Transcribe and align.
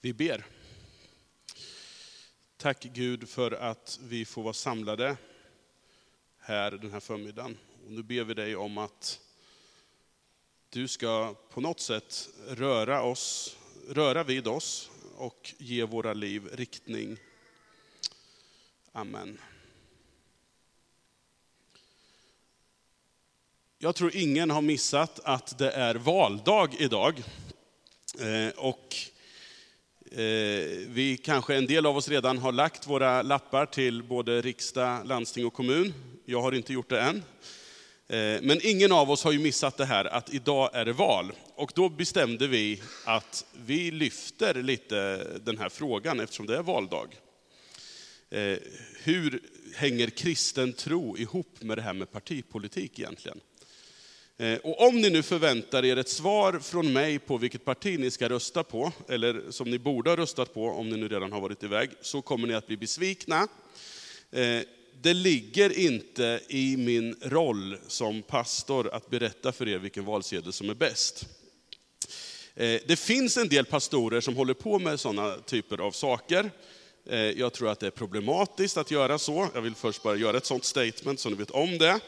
Vi 0.00 0.12
ber. 0.12 0.46
Tack 2.56 2.82
Gud 2.82 3.28
för 3.28 3.50
att 3.50 4.00
vi 4.02 4.24
får 4.24 4.42
vara 4.42 4.52
samlade 4.52 5.16
här 6.38 6.70
den 6.70 6.92
här 6.92 7.00
förmiddagen. 7.00 7.58
Och 7.84 7.92
nu 7.92 8.02
ber 8.02 8.24
vi 8.24 8.34
dig 8.34 8.56
om 8.56 8.78
att 8.78 9.20
du 10.70 10.88
ska 10.88 11.34
på 11.50 11.60
något 11.60 11.80
sätt 11.80 12.28
röra, 12.48 13.02
oss, 13.02 13.56
röra 13.88 14.24
vid 14.24 14.46
oss 14.46 14.90
och 15.16 15.54
ge 15.58 15.84
våra 15.84 16.12
liv 16.12 16.48
riktning. 16.52 17.16
Amen. 18.92 19.40
Jag 23.78 23.94
tror 23.94 24.16
ingen 24.16 24.50
har 24.50 24.62
missat 24.62 25.20
att 25.24 25.58
det 25.58 25.70
är 25.70 25.94
valdag 25.94 26.74
idag. 26.78 27.22
Eh, 28.20 28.48
och 28.58 28.96
Eh, 30.12 30.88
vi 30.88 31.20
kanske, 31.24 31.54
en 31.54 31.66
del 31.66 31.86
av 31.86 31.96
oss 31.96 32.08
redan 32.08 32.38
har 32.38 32.52
lagt 32.52 32.86
våra 32.86 33.22
lappar 33.22 33.66
till 33.66 34.02
både 34.02 34.40
riksdag, 34.40 35.06
landsting 35.06 35.46
och 35.46 35.52
kommun. 35.52 35.94
Jag 36.24 36.42
har 36.42 36.52
inte 36.52 36.72
gjort 36.72 36.88
det 36.88 37.00
än. 37.00 37.16
Eh, 38.08 38.42
men 38.42 38.60
ingen 38.62 38.92
av 38.92 39.10
oss 39.10 39.24
har 39.24 39.32
ju 39.32 39.38
missat 39.38 39.76
det 39.76 39.84
här 39.84 40.04
att 40.04 40.34
idag 40.34 40.70
är 40.72 40.84
det 40.84 40.92
val. 40.92 41.32
Och 41.54 41.72
då 41.74 41.88
bestämde 41.88 42.46
vi 42.46 42.82
att 43.04 43.44
vi 43.66 43.90
lyfter 43.90 44.62
lite 44.62 45.26
den 45.44 45.58
här 45.58 45.68
frågan 45.68 46.20
eftersom 46.20 46.46
det 46.46 46.56
är 46.56 46.62
valdag. 46.62 47.06
Eh, 48.30 48.58
hur 49.02 49.42
hänger 49.74 50.10
kristen 50.10 50.72
tro 50.72 51.18
ihop 51.18 51.62
med 51.62 51.78
det 51.78 51.82
här 51.82 51.92
med 51.92 52.12
partipolitik 52.12 52.98
egentligen? 52.98 53.40
Eh, 54.40 54.58
och 54.58 54.88
om 54.88 55.00
ni 55.00 55.10
nu 55.10 55.22
förväntar 55.22 55.84
er 55.84 55.96
ett 55.96 56.08
svar 56.08 56.58
från 56.58 56.92
mig 56.92 57.18
på 57.18 57.38
vilket 57.38 57.64
parti 57.64 57.98
ni 57.98 58.10
ska 58.10 58.28
rösta 58.28 58.64
på, 58.64 58.92
eller 59.08 59.50
som 59.50 59.70
ni 59.70 59.78
borde 59.78 60.10
ha 60.10 60.16
röstat 60.16 60.54
på 60.54 60.64
om 60.64 60.88
ni 60.88 60.96
nu 60.96 61.08
redan 61.08 61.32
har 61.32 61.40
varit 61.40 61.62
iväg, 61.62 61.90
så 62.00 62.22
kommer 62.22 62.48
ni 62.48 62.54
att 62.54 62.66
bli 62.66 62.76
besvikna. 62.76 63.48
Eh, 64.30 64.60
det 65.02 65.14
ligger 65.14 65.78
inte 65.78 66.40
i 66.48 66.76
min 66.76 67.16
roll 67.22 67.76
som 67.88 68.22
pastor 68.22 68.94
att 68.94 69.10
berätta 69.10 69.52
för 69.52 69.68
er 69.68 69.78
vilken 69.78 70.04
valsedel 70.04 70.52
som 70.52 70.70
är 70.70 70.74
bäst. 70.74 71.26
Eh, 72.54 72.80
det 72.86 72.98
finns 72.98 73.36
en 73.36 73.48
del 73.48 73.64
pastorer 73.64 74.20
som 74.20 74.36
håller 74.36 74.54
på 74.54 74.78
med 74.78 75.00
sådana 75.00 75.36
typer 75.36 75.80
av 75.80 75.92
saker. 75.92 76.50
Jag 77.36 77.52
tror 77.52 77.70
att 77.70 77.80
det 77.80 77.86
är 77.86 77.90
problematiskt 77.90 78.76
att 78.76 78.90
göra 78.90 79.18
så. 79.18 79.48
Jag 79.54 79.62
vill 79.62 79.74
först 79.74 80.02
bara 80.02 80.16
göra 80.16 80.36
ett 80.36 80.46
sådant 80.46 80.64
statement 80.64 81.20
så 81.20 81.28
ni 81.30 81.34
vet 81.34 81.50
om 81.50 81.78
det. 81.78 82.00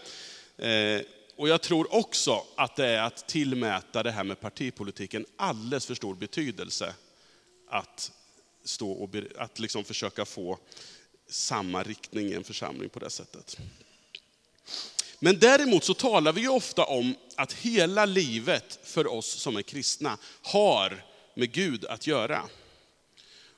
Och 1.40 1.48
jag 1.48 1.62
tror 1.62 1.94
också 1.94 2.44
att 2.56 2.76
det 2.76 2.86
är 2.86 3.02
att 3.02 3.28
tillmäta 3.28 4.02
det 4.02 4.10
här 4.10 4.24
med 4.24 4.40
partipolitiken 4.40 5.26
alldeles 5.36 5.86
för 5.86 5.94
stor 5.94 6.14
betydelse. 6.14 6.94
Att, 7.68 8.12
stå 8.64 8.92
och, 8.92 9.10
att 9.38 9.58
liksom 9.58 9.84
försöka 9.84 10.24
få 10.24 10.58
samma 11.28 11.82
riktning 11.82 12.26
i 12.26 12.34
en 12.34 12.44
församling 12.44 12.88
på 12.88 12.98
det 12.98 13.10
sättet. 13.10 13.58
Men 15.18 15.38
däremot 15.38 15.84
så 15.84 15.94
talar 15.94 16.32
vi 16.32 16.40
ju 16.40 16.48
ofta 16.48 16.84
om 16.84 17.14
att 17.36 17.52
hela 17.52 18.04
livet 18.04 18.78
för 18.82 19.06
oss 19.06 19.26
som 19.26 19.56
är 19.56 19.62
kristna 19.62 20.18
har 20.42 21.04
med 21.34 21.52
Gud 21.52 21.84
att 21.84 22.06
göra. 22.06 22.42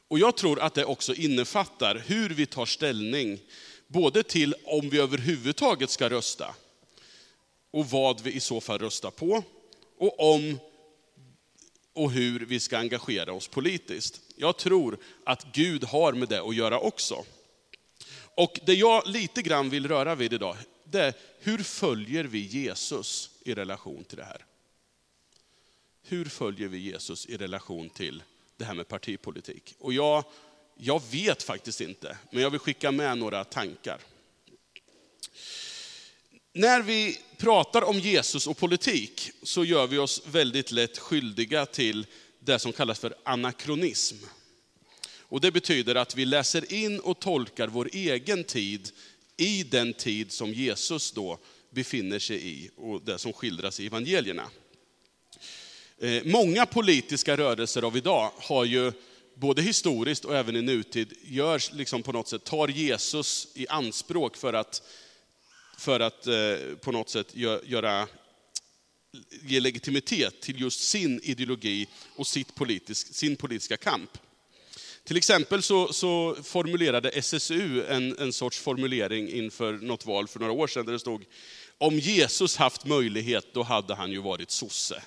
Och 0.09 0.19
jag 0.19 0.37
tror 0.37 0.61
att 0.61 0.75
det 0.75 0.85
också 0.85 1.15
innefattar 1.15 2.03
hur 2.07 2.31
vi 2.31 2.47
tar 2.47 2.67
ställning, 2.67 3.41
både 3.87 4.23
till 4.23 4.55
om 4.65 4.89
vi 4.89 4.99
överhuvudtaget 4.99 5.91
ska 5.91 6.11
rösta, 6.11 6.55
och 7.73 7.91
vad 7.91 8.21
vi 8.21 8.33
i 8.33 8.41
så 8.41 8.61
fall 8.61 8.79
röstar 8.79 9.11
på 9.11 9.43
och 9.99 10.35
om 10.35 10.59
och 11.93 12.11
hur 12.11 12.41
vi 12.41 12.61
ska 12.61 12.79
engagera 12.79 13.33
oss 13.33 13.49
politiskt. 13.49 14.21
Jag 14.37 14.57
tror 14.57 14.99
att 15.25 15.47
Gud 15.53 15.85
har 15.85 16.13
med 16.13 16.29
det 16.29 16.43
att 16.43 16.55
göra 16.55 16.81
också. 16.81 17.25
Och 18.35 18.61
det 18.67 18.75
jag 18.75 19.07
lite 19.07 19.43
grann 19.43 19.71
vill 19.71 19.89
röra 19.89 20.15
vid 20.15 20.33
idag, 20.33 20.57
det 20.85 21.01
är 21.01 21.15
hur 21.39 21.59
följer 21.59 22.25
vi 22.25 22.39
Jesus 22.39 23.31
i 23.45 23.55
relation 23.55 24.05
till 24.05 24.17
det 24.17 24.25
här? 24.25 24.45
Hur 26.03 26.25
följer 26.25 26.69
vi 26.69 26.79
Jesus 26.79 27.27
i 27.27 27.37
relation 27.37 27.91
till 27.91 28.23
det 28.57 28.65
här 28.65 28.75
med 28.75 28.89
partipolitik? 28.89 29.75
Och 29.79 29.93
jag, 29.93 30.25
jag 30.77 31.03
vet 31.11 31.43
faktiskt 31.43 31.81
inte, 31.81 32.19
men 32.31 32.43
jag 32.43 32.51
vill 32.51 32.61
skicka 32.61 32.93
med 32.93 33.19
några 33.19 33.45
tankar. 33.45 34.01
När 36.55 36.83
vi 36.83 37.19
pratar 37.37 37.83
om 37.83 37.99
Jesus 37.99 38.47
och 38.47 38.57
politik 38.57 39.31
så 39.43 39.65
gör 39.65 39.87
vi 39.87 39.99
oss 39.99 40.23
väldigt 40.27 40.73
lätt 40.73 40.99
skyldiga 40.99 41.67
till 41.67 42.07
det 42.39 42.59
som 42.59 42.73
kallas 42.73 42.99
för 42.99 43.15
anakronism. 43.25 44.17
Och 45.21 45.41
det 45.41 45.51
betyder 45.51 45.95
att 45.95 46.17
vi 46.17 46.25
läser 46.25 46.73
in 46.73 47.01
och 47.01 47.21
tolkar 47.21 47.69
vår 47.69 47.89
egen 47.93 48.45
tid 48.45 48.91
i 49.37 49.63
den 49.63 49.93
tid 49.93 50.33
som 50.33 50.55
Jesus 50.55 51.13
då 51.13 51.39
befinner 51.71 52.19
sig 52.19 52.49
i 52.49 52.71
och 52.77 53.03
det 53.03 53.19
som 53.19 53.33
skildras 53.33 53.81
i 53.81 53.87
evangelierna. 53.87 54.51
Eh, 55.99 56.23
många 56.25 56.67
politiska 56.67 57.37
rörelser 57.37 57.83
av 57.83 57.97
idag 57.97 58.33
har 58.37 58.65
ju 58.65 58.93
både 59.35 59.63
historiskt 59.63 60.25
och 60.25 60.37
även 60.37 60.57
i 60.57 60.63
nutid 60.63 61.13
görs 61.23 61.73
liksom 61.73 62.03
på 62.03 62.13
något 62.13 62.29
sätt, 62.29 62.45
tar 62.45 62.69
Jesus 62.69 63.49
i 63.55 63.69
anspråk 63.69 64.37
för 64.37 64.53
att 64.53 64.83
för 65.83 66.01
att 66.01 66.27
eh, 66.27 66.77
på 66.81 66.93
något 66.93 67.09
sätt 67.09 67.37
göra, 67.65 68.09
ge 69.43 69.61
legitimitet 69.61 70.41
till 70.41 70.61
just 70.61 70.81
sin 70.81 71.21
ideologi 71.23 71.87
och 72.17 72.27
sitt 72.27 72.55
politisk, 72.55 73.15
sin 73.15 73.37
politiska 73.37 73.77
kamp. 73.77 74.19
Till 75.05 75.17
exempel 75.17 75.63
så, 75.63 75.93
så, 75.93 76.37
formulerade 76.43 77.11
SSU 77.11 77.85
en, 77.85 78.19
en 78.19 78.33
sorts 78.33 78.59
formulering 78.59 79.29
inför 79.29 79.73
något 79.73 80.07
val 80.07 80.29
för 80.29 80.41
några 80.41 80.53
år 80.53 80.67
sedan, 80.67 80.87
där 80.87 80.93
det 80.93 80.99
stod, 80.99 81.25
om 81.79 81.99
Jesus 81.99 82.57
haft 82.57 82.85
möjlighet, 82.85 83.47
då 83.55 83.63
hade 83.63 83.95
han 83.95 84.11
ju 84.11 84.19
varit 84.19 84.51
sosse. 84.51 85.03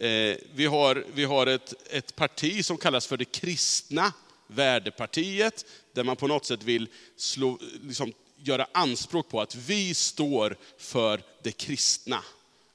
Eh, 0.00 0.36
vi 0.54 0.66
har, 0.66 1.04
vi 1.14 1.24
har 1.24 1.46
ett, 1.46 1.74
ett 1.90 2.16
parti 2.16 2.64
som 2.64 2.78
kallas 2.78 3.06
för 3.06 3.16
det 3.16 3.24
kristna 3.24 4.12
värdepartiet, 4.46 5.66
där 5.92 6.04
man 6.04 6.16
på 6.16 6.26
något 6.26 6.46
sätt 6.46 6.62
vill 6.62 6.88
slå, 7.16 7.58
liksom, 7.82 8.12
göra 8.36 8.68
anspråk 8.72 9.28
på 9.28 9.40
att 9.40 9.54
vi 9.54 9.94
står 9.94 10.56
för 10.78 11.22
det 11.42 11.52
kristna. 11.52 12.24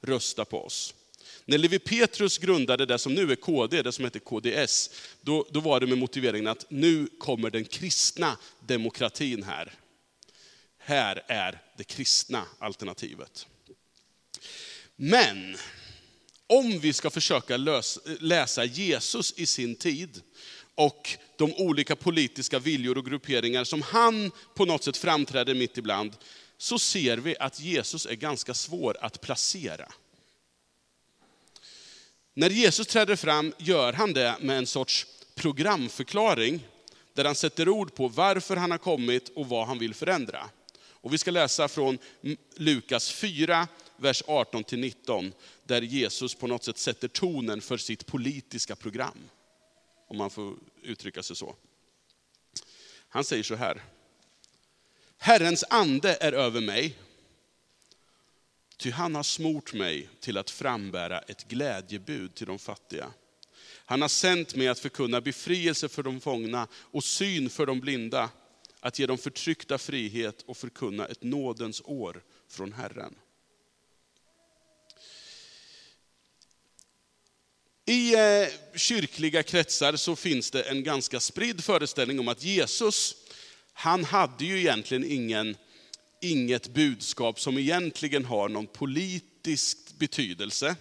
Rösta 0.01 0.45
på 0.45 0.65
oss. 0.65 0.93
När 1.45 1.57
Levi 1.57 1.79
Petrus 1.79 2.37
grundade 2.37 2.85
det 2.85 2.97
som 2.97 3.13
nu 3.13 3.31
är 3.31 3.35
KD, 3.35 3.81
det 3.81 3.91
som 3.91 4.05
heter 4.05 4.19
KDS, 4.19 4.89
då, 5.21 5.45
då 5.51 5.59
var 5.59 5.79
det 5.79 5.87
med 5.87 5.97
motiveringen 5.97 6.47
att 6.47 6.65
nu 6.69 7.07
kommer 7.19 7.49
den 7.49 7.65
kristna 7.65 8.37
demokratin 8.59 9.43
här. 9.43 9.73
Här 10.77 11.23
är 11.27 11.61
det 11.77 11.83
kristna 11.83 12.45
alternativet. 12.59 13.47
Men 14.95 15.57
om 16.47 16.79
vi 16.79 16.93
ska 16.93 17.09
försöka 17.09 17.57
lösa, 17.57 18.01
läsa 18.19 18.65
Jesus 18.65 19.33
i 19.37 19.45
sin 19.45 19.75
tid, 19.75 20.21
och 20.75 21.09
de 21.37 21.53
olika 21.53 21.95
politiska 21.95 22.59
viljor 22.59 22.97
och 22.97 23.05
grupperingar 23.05 23.63
som 23.63 23.81
han 23.81 24.31
på 24.55 24.65
något 24.65 24.83
sätt 24.83 24.97
framträder 24.97 25.53
mitt 25.53 25.77
ibland, 25.77 26.15
så 26.57 26.79
ser 26.79 27.17
vi 27.17 27.35
att 27.39 27.59
Jesus 27.59 28.05
är 28.05 28.15
ganska 28.15 28.53
svår 28.53 28.97
att 29.01 29.21
placera. 29.21 29.91
När 32.33 32.49
Jesus 32.49 32.87
träder 32.87 33.15
fram 33.15 33.53
gör 33.57 33.93
han 33.93 34.13
det 34.13 34.35
med 34.41 34.57
en 34.57 34.67
sorts 34.67 35.07
programförklaring, 35.35 36.67
där 37.13 37.25
han 37.25 37.35
sätter 37.35 37.69
ord 37.69 37.95
på 37.95 38.07
varför 38.07 38.55
han 38.55 38.71
har 38.71 38.77
kommit 38.77 39.29
och 39.35 39.49
vad 39.49 39.67
han 39.67 39.79
vill 39.79 39.93
förändra. 39.93 40.49
Och 40.83 41.13
vi 41.13 41.17
ska 41.17 41.31
läsa 41.31 41.67
från 41.67 41.97
Lukas 42.55 43.11
4, 43.11 43.67
vers 43.97 44.23
18-19, 44.27 45.31
där 45.63 45.81
Jesus 45.81 46.35
på 46.35 46.47
något 46.47 46.63
sätt 46.63 46.77
sätter 46.77 47.07
tonen 47.07 47.61
för 47.61 47.77
sitt 47.77 48.05
politiska 48.05 48.75
program 48.75 49.17
om 50.11 50.17
man 50.17 50.29
får 50.29 50.55
uttrycka 50.81 51.23
sig 51.23 51.35
så. 51.35 51.55
Han 53.07 53.23
säger 53.23 53.43
så 53.43 53.55
här. 53.55 53.83
Herrens 55.17 55.63
ande 55.69 56.17
är 56.21 56.33
över 56.33 56.61
mig, 56.61 56.97
ty 58.77 58.91
han 58.91 59.15
har 59.15 59.23
smort 59.23 59.73
mig 59.73 60.09
till 60.19 60.37
att 60.37 60.49
frambära 60.49 61.19
ett 61.19 61.47
glädjebud 61.47 62.35
till 62.35 62.47
de 62.47 62.59
fattiga. 62.59 63.13
Han 63.85 64.01
har 64.01 64.09
sänt 64.09 64.55
mig 64.55 64.67
att 64.67 64.79
förkunna 64.79 65.21
befrielse 65.21 65.89
för 65.89 66.03
de 66.03 66.21
fångna 66.21 66.67
och 66.73 67.03
syn 67.03 67.49
för 67.49 67.65
de 67.65 67.79
blinda, 67.79 68.29
att 68.79 68.99
ge 68.99 69.05
de 69.05 69.17
förtryckta 69.17 69.77
frihet 69.77 70.41
och 70.41 70.57
förkunna 70.57 71.05
ett 71.05 71.23
nådens 71.23 71.81
år 71.85 72.23
från 72.47 72.73
Herren. 72.73 73.15
I 77.91 78.13
eh, 78.13 78.47
kyrkliga 78.75 79.43
kretsar 79.43 79.95
så 79.95 80.15
finns 80.15 80.51
det 80.51 80.61
en 80.61 80.83
ganska 80.83 81.19
spridd 81.19 81.63
föreställning 81.63 82.19
om 82.19 82.27
att 82.27 82.43
Jesus, 82.43 83.15
han 83.73 84.03
hade 84.03 84.45
ju 84.45 84.59
egentligen 84.59 85.11
ingen, 85.11 85.57
inget 86.21 86.67
budskap 86.67 87.39
som 87.39 87.57
egentligen 87.57 88.25
har 88.25 88.49
någon 88.49 88.67
politisk 88.67 89.77
betydelse. 89.97 90.75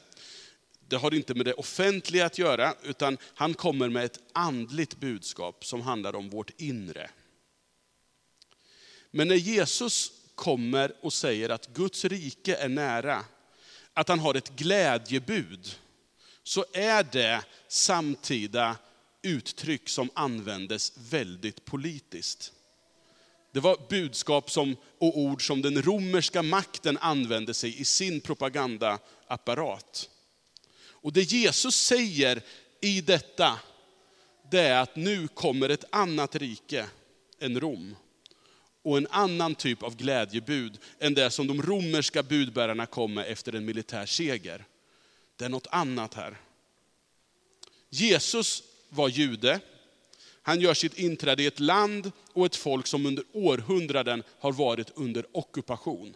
Det 0.88 0.96
har 0.96 1.14
inte 1.14 1.34
med 1.34 1.46
det 1.46 1.54
offentliga 1.54 2.26
att 2.26 2.38
göra, 2.38 2.74
utan 2.82 3.18
han 3.34 3.54
kommer 3.54 3.88
med 3.88 4.04
ett 4.04 4.20
andligt 4.32 5.00
budskap 5.00 5.64
som 5.66 5.80
handlar 5.80 6.14
om 6.14 6.30
vårt 6.30 6.60
inre. 6.60 7.10
Men 9.10 9.28
när 9.28 9.36
Jesus 9.36 10.12
kommer 10.34 10.92
och 11.00 11.12
säger 11.12 11.48
att 11.48 11.74
Guds 11.74 12.04
rike 12.04 12.56
är 12.56 12.68
nära, 12.68 13.24
att 13.94 14.08
han 14.08 14.18
har 14.18 14.34
ett 14.34 14.56
glädjebud, 14.56 15.76
så 16.44 16.64
är 16.72 17.02
det 17.02 17.44
samtida 17.69 18.76
uttryck 19.22 19.88
som 19.88 20.10
användes 20.14 20.92
väldigt 21.10 21.64
politiskt. 21.64 22.52
Det 23.52 23.60
var 23.60 23.76
budskap 23.88 24.50
som, 24.50 24.76
och 24.98 25.19
ord 25.19 25.46
som 25.46 25.62
den 25.62 25.82
romerska 25.82 26.42
makten 26.42 26.98
använde 26.98 27.54
sig 27.54 27.81
i 27.81 27.84
sin 27.84 28.20
propagandaapparat. 28.20 30.10
Och 30.82 31.12
det 31.12 31.22
Jesus 31.22 31.76
säger 31.76 32.42
i 32.81 33.00
detta, 33.00 33.60
det 34.50 34.60
är 34.60 34.81
att 34.81 34.96
nu 34.96 35.28
kommer 35.28 35.69
ett 35.69 35.84
annat 35.90 36.37
rike 36.37 36.87
än 37.40 37.60
Rom. 37.60 37.96
Och 38.82 38.98
en 38.98 39.06
annan 39.10 39.54
typ 39.54 39.82
av 39.82 39.96
glädjebud 39.96 40.78
än 41.00 41.14
det 41.14 41.31
som 41.31 41.46
de 41.46 41.62
romerska 41.62 42.22
budbärarna 42.22 42.87
kom 42.87 43.14
med 43.14 43.26
efter 43.26 43.54
en 43.54 43.64
militär 43.64 44.06
seger. 44.06 44.64
Det 45.40 45.46
är 45.46 45.48
något 45.48 45.66
annat 45.70 46.14
här. 46.14 46.40
Jesus 47.90 48.62
var 48.88 49.08
jude. 49.08 49.60
Han 50.42 50.60
gör 50.60 50.75
sitt 50.75 50.98
inträde 50.98 51.42
i 51.42 51.46
ett 51.46 51.60
land 51.60 52.12
och 52.32 52.46
ett 52.46 52.56
folk 52.56 52.87
som 52.87 53.06
under 53.06 53.25
århundraden 53.32 54.22
har 54.38 54.52
varit 54.52 54.90
under 54.94 55.26
ockupation. 55.32 56.14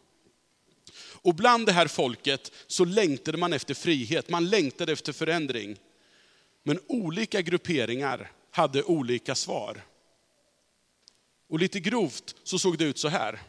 Och 0.96 1.34
bland 1.34 1.66
det 1.66 1.72
här 1.72 1.86
folket 1.86 2.52
så 2.66 2.84
längtade 2.84 3.38
man 3.38 3.52
efter 3.52 3.74
frihet, 3.74 4.28
man 4.28 4.48
längtade 4.48 4.92
efter 4.92 5.12
förändring. 5.12 5.76
Men 6.62 6.80
olika 6.86 7.42
grupperingar 7.42 8.32
hade 8.50 8.82
olika 8.82 9.34
svar. 9.34 9.84
Och 11.48 11.58
lite 11.58 11.80
grovt 11.80 12.34
så 12.42 12.58
såg 12.58 12.78
det 12.78 12.84
ut 12.84 12.98
så 12.98 13.08
här. 13.08 13.42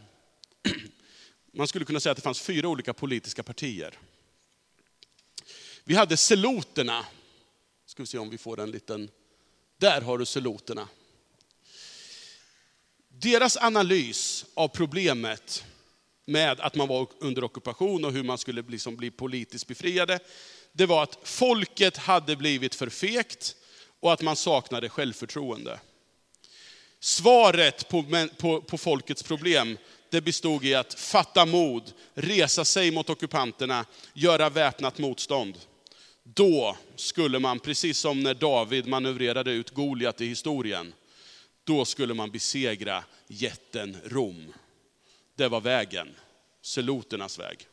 Man 1.53 1.67
skulle 1.67 1.85
kunna 1.85 1.99
säga 1.99 2.11
att 2.11 2.17
det 2.17 2.21
fanns 2.21 2.41
fyra 2.41 2.67
olika 2.67 2.93
politiska 2.93 3.43
partier. 3.43 3.99
Vi 5.87 5.95
hade 5.95 6.17
seloterna. 6.17 7.05
Ska 7.85 8.03
vi 8.03 8.07
se 8.07 8.17
om 8.17 8.29
vi 8.29 8.37
får 8.37 8.59
en 8.59 8.71
liten... 8.71 9.09
Där 9.77 10.01
har 10.01 10.17
du 10.17 10.25
seloterna. 10.25 10.87
Deras 13.09 13.57
analys 13.57 14.45
av 14.53 14.67
problemet 14.67 15.65
med 16.25 16.59
att 16.59 16.75
man 16.75 16.87
var 16.87 17.07
under 17.19 17.43
ockupation 17.43 18.05
och 18.05 18.11
hur 18.11 18.23
man 18.23 18.37
skulle 18.37 18.61
liksom 18.61 18.95
bli 18.95 19.11
politiskt 19.11 19.67
befriade, 19.67 20.19
det 20.71 20.85
var 20.85 21.03
att 21.03 21.19
folket 21.23 21.97
hade 21.97 22.35
blivit 22.35 22.75
för 22.75 22.89
fegt 22.89 23.55
och 23.99 24.13
att 24.13 24.21
man 24.21 24.35
saknade 24.35 24.89
självförtroende. 24.89 25.79
Svaret 26.99 27.89
på, 27.89 28.27
på, 28.37 28.61
på 28.61 28.77
folkets 28.77 29.23
problem, 29.23 29.77
det 30.09 30.21
bestod 30.21 30.65
i 30.65 30.75
att 30.75 30.93
fatta 30.93 31.45
mod, 31.45 31.93
resa 32.13 32.65
sig 32.65 32.91
mot 32.91 33.09
ockupanterna, 33.09 33.85
göra 34.13 34.49
väpnat 34.49 34.97
motstånd. 34.97 35.57
Då 36.33 36.77
skulle 36.95 37.39
man, 37.39 37.59
precis 37.59 37.97
som 37.97 38.19
när 38.19 38.33
David 38.33 38.87
manövrerade 38.87 39.51
ut 39.51 39.69
Goliat 39.69 40.21
i 40.21 40.25
historien, 40.25 40.93
då 41.63 41.85
skulle 41.85 42.13
man 42.13 42.31
besegra 42.31 43.03
jätten 43.27 43.97
Rom. 44.05 44.53
Det 45.35 45.47
var 45.47 45.61
vägen, 45.61 46.15
seloternas 46.61 47.39
väg. 47.39 47.67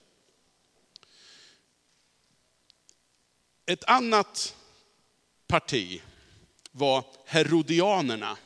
Ett 3.66 3.84
annat 3.84 4.56
parti 5.46 6.02
var 6.72 7.04
herodianerna. 7.26 8.38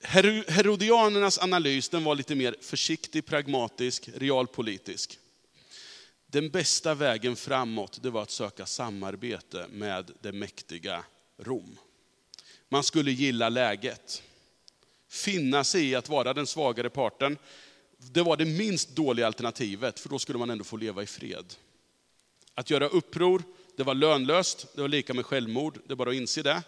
Herodianernas 0.00 1.38
analys 1.38 1.88
den 1.88 2.04
var 2.04 2.14
lite 2.14 2.34
mer 2.34 2.56
försiktig, 2.60 3.26
pragmatisk, 3.26 4.08
realpolitisk. 4.14 5.18
Den 6.26 6.50
bästa 6.50 6.94
vägen 6.94 7.36
framåt 7.36 7.98
det 8.02 8.10
var 8.10 8.22
att 8.22 8.30
söka 8.30 8.66
samarbete 8.66 9.66
med 9.70 10.10
det 10.20 10.32
mäktiga 10.32 11.04
Rom. 11.38 11.78
Man 12.68 12.84
skulle 12.84 13.10
gilla 13.10 13.48
läget. 13.48 14.22
Finna 15.08 15.64
sig 15.64 15.90
i 15.90 15.94
att 15.94 16.08
vara 16.08 16.34
den 16.34 16.46
svagare 16.46 16.90
parten. 16.90 17.38
Det 17.98 18.22
var 18.22 18.36
det 18.36 18.44
minst 18.44 18.96
dåliga 18.96 19.26
alternativet, 19.26 20.00
för 20.00 20.08
då 20.08 20.18
skulle 20.18 20.38
man 20.38 20.50
ändå 20.50 20.64
få 20.64 20.76
leva 20.76 21.02
i 21.02 21.06
fred. 21.06 21.54
Att 22.54 22.70
göra 22.70 22.88
uppror, 22.88 23.42
det 23.76 23.82
var 23.82 23.94
lönlöst, 23.94 24.66
det 24.74 24.80
var 24.80 24.88
lika 24.88 25.14
med 25.14 25.26
självmord, 25.26 25.78
det 25.86 25.92
är 25.92 25.96
bara 25.96 26.10
att 26.10 26.16
inse 26.16 26.42
det. 26.42 26.62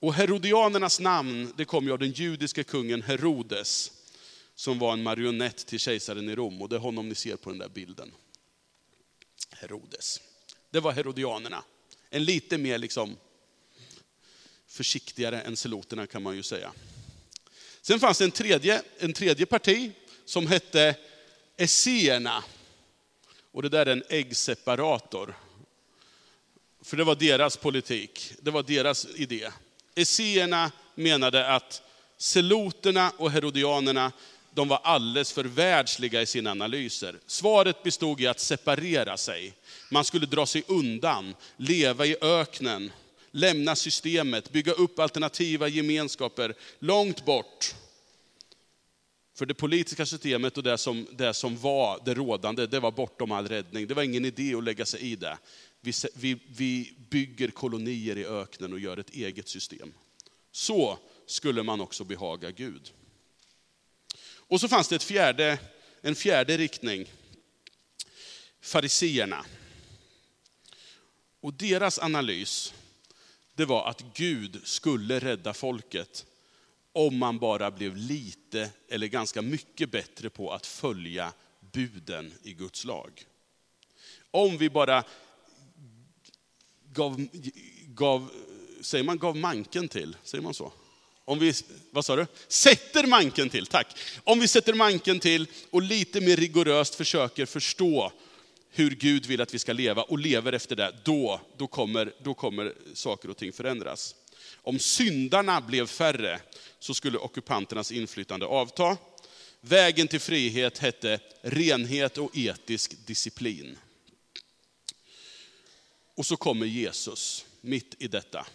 Och 0.00 0.14
Herodianernas 0.14 1.00
namn 1.00 1.52
det 1.56 1.64
kom 1.64 1.84
ju 1.84 1.92
av 1.92 1.98
den 1.98 2.10
judiske 2.12 2.64
kungen 2.64 3.02
Herodes, 3.02 3.92
som 4.54 4.78
var 4.78 4.92
en 4.92 5.02
marionett 5.02 5.66
till 5.66 5.78
kejsaren 5.78 6.28
i 6.28 6.34
Rom. 6.34 6.62
Och 6.62 6.68
det 6.68 6.76
är 6.76 6.80
honom 6.80 7.08
ni 7.08 7.14
ser 7.14 7.36
på 7.36 7.50
den 7.50 7.58
där 7.58 7.68
bilden. 7.68 8.12
Herodes. 9.60 10.20
Det 10.70 10.80
var 10.80 10.92
Herodianerna. 10.92 11.64
En 12.10 12.24
lite 12.24 12.58
mer 12.58 12.78
liksom 12.78 13.16
försiktigare 14.66 15.40
än 15.40 15.56
seloterna 15.56 16.06
kan 16.06 16.22
man 16.22 16.36
ju 16.36 16.42
säga. 16.42 16.72
Sen 17.82 18.00
fanns 18.00 18.18
det 18.18 18.24
en 18.24 18.30
tredje, 18.30 18.82
en 18.98 19.12
tredje 19.12 19.46
parti 19.46 19.92
som 20.24 20.46
hette 20.46 20.96
Esséerna. 21.56 22.44
Och 23.52 23.62
det 23.62 23.68
där 23.68 23.86
är 23.86 23.92
en 23.92 24.04
äggseparator. 24.08 25.38
För 26.82 26.96
det 26.96 27.04
var 27.04 27.14
deras 27.14 27.56
politik, 27.56 28.32
det 28.40 28.50
var 28.50 28.62
deras 28.62 29.06
idé. 29.14 29.50
Esséerna 29.94 30.72
menade 30.94 31.48
att 31.54 31.82
seloterna 32.16 33.12
och 33.16 33.30
herodianerna, 33.30 34.12
de 34.54 34.68
var 34.68 34.80
alldeles 34.82 35.32
för 35.32 35.44
världsliga 35.44 36.22
i 36.22 36.26
sina 36.26 36.50
analyser. 36.50 37.18
Svaret 37.26 37.82
bestod 37.82 38.20
i 38.20 38.26
att 38.26 38.40
separera 38.40 39.16
sig. 39.16 39.54
Man 39.90 40.04
skulle 40.04 40.26
dra 40.26 40.46
sig 40.46 40.62
undan, 40.66 41.34
leva 41.56 42.06
i 42.06 42.16
öknen, 42.20 42.92
lämna 43.30 43.76
systemet, 43.76 44.52
bygga 44.52 44.72
upp 44.72 44.98
alternativa 44.98 45.68
gemenskaper 45.68 46.54
långt 46.78 47.24
bort. 47.24 47.74
För 49.34 49.46
det 49.46 49.54
politiska 49.54 50.06
systemet 50.06 50.56
och 50.56 50.62
det 50.62 50.78
som, 50.78 51.06
det 51.12 51.34
som 51.34 51.56
var 51.56 52.00
det 52.04 52.14
rådande, 52.14 52.66
det 52.66 52.80
var 52.80 52.90
bortom 52.90 53.32
all 53.32 53.48
räddning. 53.48 53.86
Det 53.86 53.94
var 53.94 54.02
ingen 54.02 54.24
idé 54.24 54.54
att 54.54 54.64
lägga 54.64 54.84
sig 54.84 55.00
i 55.00 55.16
det. 55.16 55.38
Vi, 55.80 55.92
vi, 56.14 56.38
vi 56.48 56.94
bygger 57.10 57.48
kolonier 57.48 58.18
i 58.18 58.26
öknen 58.26 58.72
och 58.72 58.80
gör 58.80 58.96
ett 58.96 59.10
eget 59.10 59.48
system. 59.48 59.92
Så 60.52 60.98
skulle 61.26 61.62
man 61.62 61.80
också 61.80 62.04
behaga 62.04 62.50
Gud. 62.50 62.92
Och 64.50 64.60
så 64.60 64.68
fanns 64.68 64.88
det 64.88 64.96
ett 64.96 65.02
fjärde, 65.02 65.58
en 66.00 66.14
fjärde 66.14 66.56
riktning. 66.56 67.12
Fariseerna. 68.60 69.44
Och 71.40 71.54
deras 71.54 71.98
analys, 71.98 72.74
det 73.54 73.64
var 73.64 73.88
att 73.88 74.04
Gud 74.14 74.60
skulle 74.64 75.18
rädda 75.18 75.54
folket 75.54 76.26
om 76.92 77.16
man 77.16 77.38
bara 77.38 77.70
blev 77.70 77.96
lite 77.96 78.70
eller 78.88 79.06
ganska 79.06 79.42
mycket 79.42 79.90
bättre 79.90 80.30
på 80.30 80.52
att 80.52 80.66
följa 80.66 81.32
buden 81.60 82.34
i 82.42 82.52
Guds 82.52 82.84
lag. 82.84 83.24
Om 84.30 84.58
vi 84.58 84.70
bara 84.70 85.04
gav, 86.84 87.28
gav 87.86 88.30
säger 88.80 89.04
man 89.04 89.18
gav 89.18 89.36
manken 89.36 89.88
till? 89.88 90.16
Säger 90.22 90.42
man 90.42 90.54
så? 90.54 90.72
Om 91.24 91.38
vi, 91.38 91.54
vad 91.90 92.04
sa 92.04 92.16
du? 92.16 92.26
Sätter 92.48 93.06
manken 93.06 93.50
till, 93.50 93.66
tack. 93.66 93.96
Om 94.24 94.40
vi 94.40 94.48
sätter 94.48 94.74
manken 94.74 95.20
till 95.20 95.46
och 95.70 95.82
lite 95.82 96.20
mer 96.20 96.36
rigoröst 96.36 96.94
försöker 96.94 97.46
förstå 97.46 98.12
hur 98.70 98.90
Gud 98.90 99.26
vill 99.26 99.40
att 99.40 99.54
vi 99.54 99.58
ska 99.58 99.72
leva 99.72 100.02
och 100.02 100.18
lever 100.18 100.52
efter 100.52 100.76
det, 100.76 100.96
då, 101.04 101.40
då, 101.56 101.66
kommer, 101.66 102.12
då 102.22 102.34
kommer 102.34 102.74
saker 102.94 103.30
och 103.30 103.36
ting 103.36 103.52
förändras. 103.52 104.14
Om 104.54 104.78
syndarna 104.78 105.60
blev 105.60 105.86
färre 105.86 106.40
så 106.78 106.94
skulle 106.94 107.18
ockupanternas 107.18 107.92
inflytande 107.92 108.46
avta. 108.46 108.96
Vägen 109.60 110.08
till 110.08 110.20
frihet 110.20 110.78
hette 110.78 111.20
renhet 111.42 112.18
och 112.18 112.36
etisk 112.36 113.06
disciplin. 113.06 113.78
Och 116.14 116.26
så 116.26 116.36
kommer 116.36 116.66
Jesus 116.66 117.46
mitt 117.60 117.94
i 117.98 118.08
detta. 118.08 118.46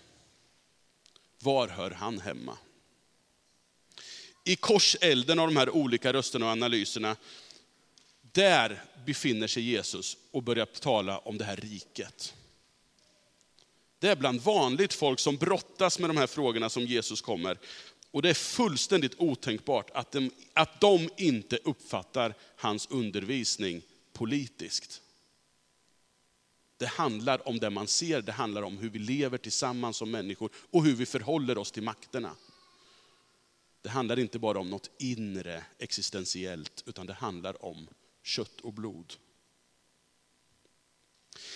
Var 1.46 1.68
hör 1.68 1.92
han 1.92 2.20
hemma? 2.20 2.58
I 4.44 4.56
korselden 4.56 5.40
av 5.40 5.48
de 5.48 5.58
här 5.58 5.70
olika 5.70 6.14
rösterna 6.14 6.46
och 6.46 6.52
analyserna, 6.52 7.16
där 8.22 8.84
befinner 9.06 9.48
sig 9.48 9.64
Jesus 9.64 10.18
och 10.32 10.44
börjar 10.44 10.66
tala 10.66 11.18
om 11.18 11.38
det 11.38 11.46
här 11.46 11.56
riket. 11.56 12.34
Det 14.00 14.08
är 14.08 14.16
bland 14.16 14.42
vanligt 14.42 14.94
folk 14.94 15.20
som 15.20 15.38
brottas 15.38 16.00
med 16.00 16.10
de 16.10 16.18
här 16.18 16.28
frågorna 16.28 16.70
som 16.70 16.86
Jesus 16.86 17.22
kommer. 17.22 17.58
Och 18.12 18.22
det 18.22 18.30
är 18.30 18.34
fullständigt 18.34 19.16
otänkbart 19.18 19.92
att 19.94 20.12
de, 20.12 20.32
att 20.54 20.82
de 20.82 21.10
inte 21.18 21.58
uppfattar 21.64 22.34
hans 22.56 22.88
undervisning 22.92 23.82
politiskt. 24.14 25.02
Det 26.78 26.86
handlar 26.86 27.48
om 27.48 27.60
det 27.60 27.70
man 27.70 27.88
ser, 27.88 28.22
det 28.22 28.32
handlar 28.32 28.62
om 28.62 28.78
hur 28.78 28.90
vi 28.90 29.00
lever 29.00 29.38
tillsammans 29.38 29.98
som 29.98 30.12
människor 30.12 30.50
och 30.56 30.86
hur 30.86 30.96
vi 30.96 31.06
förhåller 31.06 31.58
oss 31.58 31.72
till 31.72 31.84
makterna. 31.84 32.36
Det 33.82 33.90
handlar 33.90 34.20
inte 34.20 34.40
bara 34.40 34.60
om 34.60 34.70
något 34.70 34.90
inre 35.00 35.64
existentiellt, 35.80 36.84
utan 36.86 37.08
det 37.08 37.14
handlar 37.14 37.66
om 37.66 37.88
kött 38.24 38.62
och 38.62 38.74
blod. 38.74 39.14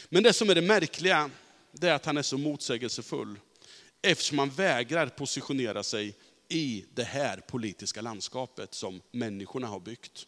Men 0.09 0.23
det 0.23 0.33
som 0.33 0.49
är 0.49 0.55
det 0.55 0.61
märkliga, 0.61 1.31
det 1.71 1.87
är 1.87 1.93
att 1.93 2.05
han 2.05 2.17
är 2.17 2.21
så 2.21 2.37
motsägelsefull. 2.37 3.39
Eftersom 4.01 4.39
han 4.39 4.49
vägrar 4.49 5.07
positionera 5.07 5.83
sig 5.83 6.15
i 6.47 6.85
det 6.93 7.03
här 7.03 7.37
politiska 7.37 8.01
landskapet 8.01 8.73
som 8.73 9.01
människorna 9.11 9.67
har 9.67 9.79
byggt. 9.79 10.27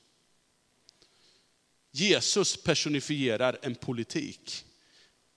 Jesus 1.92 2.64
personifierar 2.64 3.60
en 3.62 3.76
politik. 3.76 4.66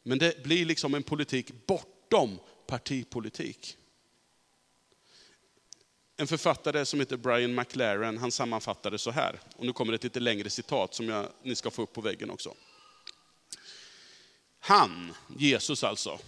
Men 0.07 0.19
det 0.19 0.43
blir 0.43 0.65
liksom 0.65 0.95
en 0.95 1.03
politik 1.03 1.67
bortom 1.67 2.39
partipolitik. 2.67 3.77
En 6.17 6.27
författare 6.27 6.87
som 6.87 7.01
heter 7.01 7.17
Brian 7.17 7.55
McLaren, 7.55 8.19
han 8.19 8.33
sammanfattade 8.33 8.99
så 8.99 9.11
här. 9.11 9.41
Och 9.57 9.67
nu 9.67 9.73
kommer 9.73 9.93
ett 9.93 10.05
lite 10.05 10.21
längre 10.21 10.51
citat 10.51 10.95
som 10.95 11.09
jag, 11.09 11.29
ni 11.43 11.55
ska 11.55 11.71
få 11.71 11.83
upp 11.83 11.93
på 11.93 12.01
väggen 12.01 12.31
också. 12.31 12.55
Han, 14.61 15.15
Jesus 15.39 15.85
alltså, 15.85 16.19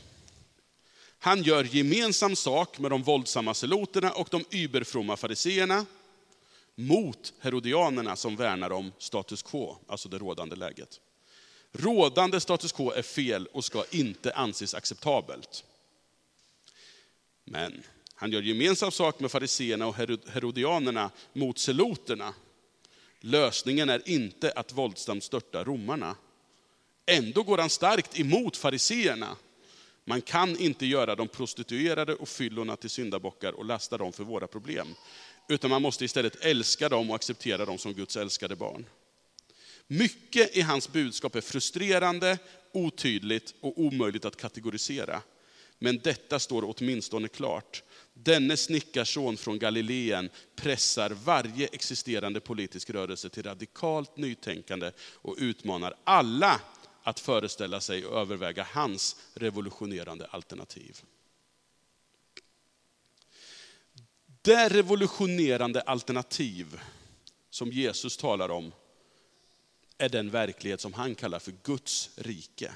han 1.19 1.43
gör 1.43 1.65
gemensam 1.65 2.37
sak 2.37 2.79
med 2.79 2.91
de 2.91 3.03
våldsamma 3.03 3.55
seloterna 3.55 4.13
och 4.13 4.29
de 4.31 4.45
überfromma 4.51 5.17
fariseerna 5.17 5.87
mot 6.75 7.33
herodianerna 7.41 8.17
som 8.17 8.37
värnar 8.37 8.71
om 8.71 8.93
status 8.99 9.43
quo, 9.43 9.77
alltså 9.87 10.09
det 10.09 10.19
rådande 10.19 10.57
läget. 10.57 11.01
Rådande 11.79 12.41
status 12.41 12.73
quo 12.73 12.91
är 12.91 13.03
fel 13.03 13.47
och 13.47 13.65
ska 13.65 13.85
inte 13.91 14.33
anses 14.33 14.75
acceptabelt. 14.75 15.65
Men 17.45 17.83
han 18.15 18.33
gör 18.33 18.43
gemensam 18.43 18.91
sak 18.91 19.21
med 19.21 19.31
fariseerna 19.31 19.87
och 19.87 19.97
herodianerna 20.29 21.11
mot 21.33 21.59
seloterna. 21.59 22.35
Lösningen 23.21 23.91
är 23.91 24.09
inte 24.09 24.53
att 24.53 24.73
våldsamt 24.73 25.25
störta 25.25 25.65
romarna. 25.65 26.17
Ändå 27.07 27.43
går 27.43 27.59
han 27.59 27.71
starkt 27.71 28.21
emot 28.21 28.57
fariseerna. 28.57 29.37
Man 30.05 30.23
kan 30.23 30.57
inte 30.59 30.87
göra 30.87 31.15
de 31.15 31.29
prostituerade 31.29 32.15
och 32.15 32.29
fyllorna 32.29 32.77
till 32.77 32.91
syndabockar 32.91 33.53
och 33.53 33.65
lasta 33.65 33.99
dem 33.99 34.13
för 34.13 34.25
våra 34.25 34.47
problem. 34.47 34.95
Utan 35.49 35.71
man 35.71 35.83
måste 35.83 36.05
istället 36.05 36.45
älska 36.45 36.89
dem 36.89 37.11
och 37.11 37.17
acceptera 37.17 37.65
dem 37.65 37.79
som 37.79 37.93
Guds 37.93 38.17
älskade 38.17 38.57
barn. 38.57 38.85
Mycket 39.87 40.57
i 40.57 40.61
hans 40.61 40.93
budskap 40.93 41.35
är 41.35 41.41
frustrerande, 41.41 42.39
otydligt 42.73 43.55
och 43.61 43.81
omöjligt 43.81 44.25
att 44.25 44.37
kategorisera. 44.37 45.23
Men 45.79 45.99
detta 45.99 46.39
står 46.39 46.75
åtminstone 46.77 47.29
klart. 47.29 47.83
Denne 48.15 48.57
snickarson 48.57 49.37
från 49.37 49.59
Galileen 49.59 50.31
pressar 50.57 51.11
varje 51.11 51.67
existerande 51.67 52.41
politisk 52.41 52.91
rörelse 52.91 53.29
till 53.29 53.43
radikalt 53.43 54.17
nytänkande 54.17 54.91
och 55.01 55.37
utmanar 55.39 55.95
alla 56.05 56.61
att 57.03 57.21
föreställa 57.21 57.81
sig 57.81 58.07
och 58.07 58.21
överväga 58.21 58.67
hans 58.71 59.17
revolutionerande 59.35 60.27
alternativ. 60.27 61.01
Det 64.43 64.69
revolutionerande 64.69 65.81
alternativ 65.81 66.81
som 67.51 67.73
Jesus 67.73 68.17
talar 68.17 68.49
om 68.49 68.73
är 69.99 70.09
den 70.09 70.31
verklighet 70.31 70.81
som 70.81 70.93
han 70.93 71.15
kallar 71.15 71.39
för 71.39 71.55
Guds 71.63 72.11
rike. 72.17 72.73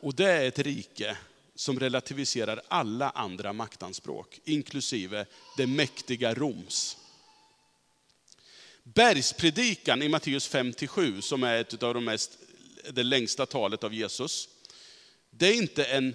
Och 0.00 0.14
det 0.14 0.30
är 0.30 0.48
ett 0.48 0.58
rike 0.58 1.16
som 1.54 1.80
relativiserar 1.80 2.62
alla 2.68 3.10
andra 3.10 3.52
maktanspråk, 3.52 4.40
inklusive 4.44 5.26
det 5.56 5.66
mäktiga 5.66 6.34
Roms. 6.34 6.96
Bergspredikan 8.82 10.02
i 10.02 10.08
Matteus 10.08 10.50
5-7, 10.50 11.20
som 11.20 11.42
är 11.42 11.60
ett 11.60 11.82
av 11.82 11.94
de 11.94 12.04
mest, 12.04 12.38
det 12.90 13.02
längsta 13.02 13.46
talet 13.46 13.84
av 13.84 13.94
Jesus, 13.94 14.48
det 15.30 15.46
är 15.46 15.54
inte 15.54 15.84
en 15.84 16.14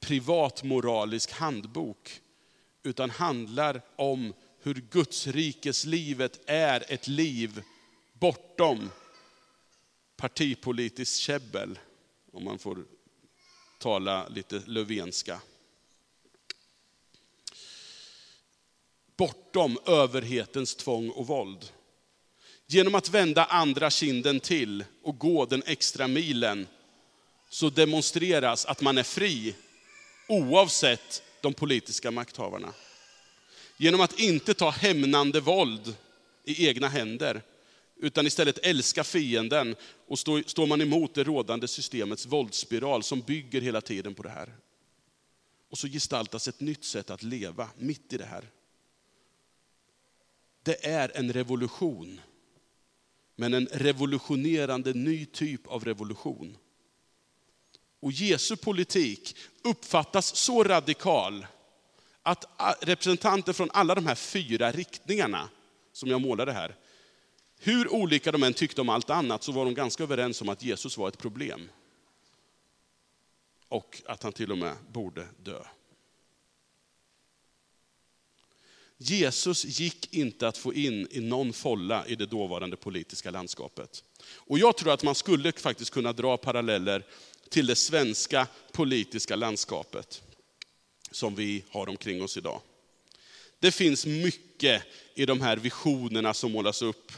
privat 0.00 0.62
moralisk 0.62 1.32
handbok, 1.32 2.20
utan 2.82 3.10
handlar 3.10 3.82
om 3.96 4.34
hur 4.62 4.74
Guds 4.74 5.26
rikes 5.26 5.84
livet 5.84 6.40
är 6.46 6.84
ett 6.88 7.08
liv 7.08 7.62
bortom 8.20 8.90
partipolitiskt 10.16 11.20
käbbel, 11.20 11.78
om 12.32 12.44
man 12.44 12.58
får 12.58 12.84
tala 13.78 14.28
lite 14.28 14.62
Löfvenska. 14.66 15.40
Bortom 19.16 19.78
överhetens 19.86 20.74
tvång 20.74 21.10
och 21.10 21.26
våld. 21.26 21.70
Genom 22.66 22.94
att 22.94 23.08
vända 23.08 23.44
andra 23.44 23.90
kinden 23.90 24.40
till 24.40 24.84
och 25.02 25.18
gå 25.18 25.46
den 25.46 25.62
extra 25.66 26.08
milen 26.08 26.66
så 27.48 27.70
demonstreras 27.70 28.66
att 28.66 28.80
man 28.80 28.98
är 28.98 29.02
fri 29.02 29.54
oavsett 30.28 31.22
de 31.40 31.54
politiska 31.54 32.10
makthavarna. 32.10 32.72
Genom 33.76 34.00
att 34.00 34.18
inte 34.18 34.54
ta 34.54 34.70
hämnande 34.70 35.40
våld 35.40 35.96
i 36.44 36.66
egna 36.68 36.88
händer 36.88 37.42
utan 37.96 38.26
istället 38.26 38.58
älska 38.66 39.04
fienden 39.04 39.76
och 40.06 40.18
stå, 40.18 40.42
står 40.46 40.66
man 40.66 40.80
emot 40.80 41.14
det 41.14 41.24
rådande 41.24 41.68
systemets 41.68 42.26
våldsspiral 42.26 43.02
som 43.02 43.20
bygger 43.20 43.60
hela 43.60 43.80
tiden 43.80 44.14
på 44.14 44.22
det 44.22 44.28
här. 44.28 44.56
Och 45.70 45.78
så 45.78 45.88
gestaltas 45.88 46.48
ett 46.48 46.60
nytt 46.60 46.84
sätt 46.84 47.10
att 47.10 47.22
leva 47.22 47.68
mitt 47.78 48.12
i 48.12 48.16
det 48.16 48.24
här. 48.24 48.50
Det 50.62 50.86
är 50.86 51.12
en 51.14 51.32
revolution, 51.32 52.20
men 53.36 53.54
en 53.54 53.66
revolutionerande 53.66 54.92
ny 54.92 55.26
typ 55.26 55.66
av 55.66 55.84
revolution. 55.84 56.56
Och 58.00 58.12
Jesu 58.12 58.56
politik 58.56 59.36
uppfattas 59.62 60.36
så 60.36 60.64
radikal 60.64 61.46
att 62.22 62.44
representanter 62.80 63.52
från 63.52 63.70
alla 63.72 63.94
de 63.94 64.06
här 64.06 64.14
fyra 64.14 64.72
riktningarna 64.72 65.48
som 65.92 66.10
jag 66.10 66.20
målade 66.20 66.52
här, 66.52 66.76
hur 67.64 67.92
olika 67.92 68.32
de 68.32 68.42
än 68.42 68.54
tyckte 68.54 68.80
om 68.80 68.88
allt 68.88 69.10
annat 69.10 69.42
så 69.42 69.52
var 69.52 69.64
de 69.64 69.74
ganska 69.74 70.02
överens 70.02 70.42
om 70.42 70.48
att 70.48 70.62
Jesus 70.62 70.98
var 70.98 71.08
ett 71.08 71.18
problem. 71.18 71.70
Och 73.68 74.02
att 74.06 74.22
han 74.22 74.32
till 74.32 74.52
och 74.52 74.58
med 74.58 74.76
borde 74.92 75.28
dö. 75.42 75.64
Jesus 78.96 79.64
gick 79.64 80.14
inte 80.14 80.48
att 80.48 80.58
få 80.58 80.74
in 80.74 81.08
i 81.10 81.20
någon 81.20 81.52
folla 81.52 82.06
i 82.06 82.14
det 82.14 82.26
dåvarande 82.26 82.76
politiska 82.76 83.30
landskapet. 83.30 84.04
Och 84.26 84.58
jag 84.58 84.76
tror 84.76 84.92
att 84.92 85.02
man 85.02 85.14
skulle 85.14 85.52
faktiskt 85.52 85.90
kunna 85.90 86.12
dra 86.12 86.36
paralleller 86.36 87.06
till 87.48 87.66
det 87.66 87.76
svenska 87.76 88.46
politiska 88.72 89.36
landskapet 89.36 90.22
som 91.10 91.34
vi 91.34 91.64
har 91.70 91.88
omkring 91.88 92.22
oss 92.22 92.36
idag. 92.36 92.60
Det 93.58 93.72
finns 93.72 94.06
mycket 94.06 94.82
i 95.14 95.26
de 95.26 95.40
här 95.40 95.56
visionerna 95.56 96.34
som 96.34 96.52
målas 96.52 96.82
upp 96.82 97.12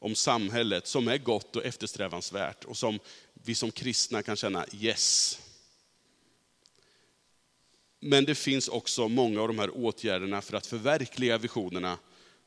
om 0.00 0.14
samhället 0.14 0.86
som 0.86 1.08
är 1.08 1.18
gott 1.18 1.56
och 1.56 1.64
eftersträvansvärt 1.64 2.64
och 2.64 2.76
som 2.76 2.98
vi 3.34 3.54
som 3.54 3.70
kristna 3.70 4.22
kan 4.22 4.36
känna 4.36 4.66
yes. 4.72 5.38
Men 8.00 8.24
det 8.24 8.34
finns 8.34 8.68
också 8.68 9.08
många 9.08 9.40
av 9.40 9.48
de 9.48 9.58
här 9.58 9.70
åtgärderna 9.70 10.42
för 10.42 10.56
att 10.56 10.66
förverkliga 10.66 11.38
visionerna 11.38 11.98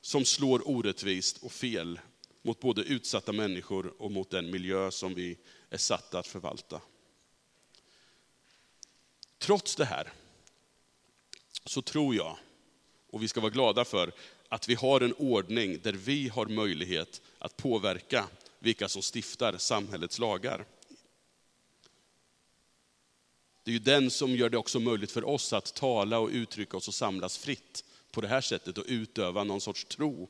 som 0.02 0.26
slår 0.26 0.68
orättvist 0.68 1.44
och 1.44 1.52
fel 1.52 2.00
mot 2.42 2.60
både 2.60 2.82
utsatta 2.82 3.32
människor 3.32 3.94
och 4.02 4.12
mot 4.12 4.30
den 4.30 4.52
miljö 4.52 4.92
som 4.92 5.14
vi 5.14 5.38
är 5.70 5.78
satta 5.78 6.20
att 6.20 6.28
förvalta. 6.28 6.82
Trots 9.38 9.76
det 9.76 9.86
här 9.86 10.14
så 11.66 11.82
tror 11.82 12.16
jag, 12.16 12.38
och 13.14 13.24
vi 13.24 13.28
ska 13.28 13.42
vara 13.42 13.52
glada 13.52 13.86
för, 13.86 14.12
att 14.50 14.70
vi 14.70 14.76
har 14.76 15.02
en 15.02 15.14
ordning 15.14 15.80
där 15.84 15.94
vi 15.94 16.28
har 16.28 16.46
möjlighet 16.46 17.22
att 17.40 17.58
påverka 17.58 18.28
vilka 18.60 18.90
som 18.90 19.02
stiftar 19.02 19.58
samhällets 19.58 20.20
lagar. 20.20 20.66
Det 23.64 23.72
är 23.72 23.74
ju 23.74 23.80
den 23.80 24.12
som 24.12 24.36
gör 24.36 24.50
det 24.50 24.58
också 24.58 24.80
möjligt 24.80 25.12
för 25.12 25.28
oss 25.28 25.54
att 25.54 25.74
tala 25.74 26.20
och 26.20 26.30
uttrycka 26.30 26.78
oss 26.78 26.88
och 26.88 26.94
samlas 26.94 27.38
fritt 27.38 27.84
på 28.12 28.22
det 28.22 28.28
här 28.28 28.42
sättet 28.42 28.78
och 28.78 28.86
utöva 28.88 29.44
någon 29.44 29.62
sorts 29.62 29.86
tro. 29.86 30.30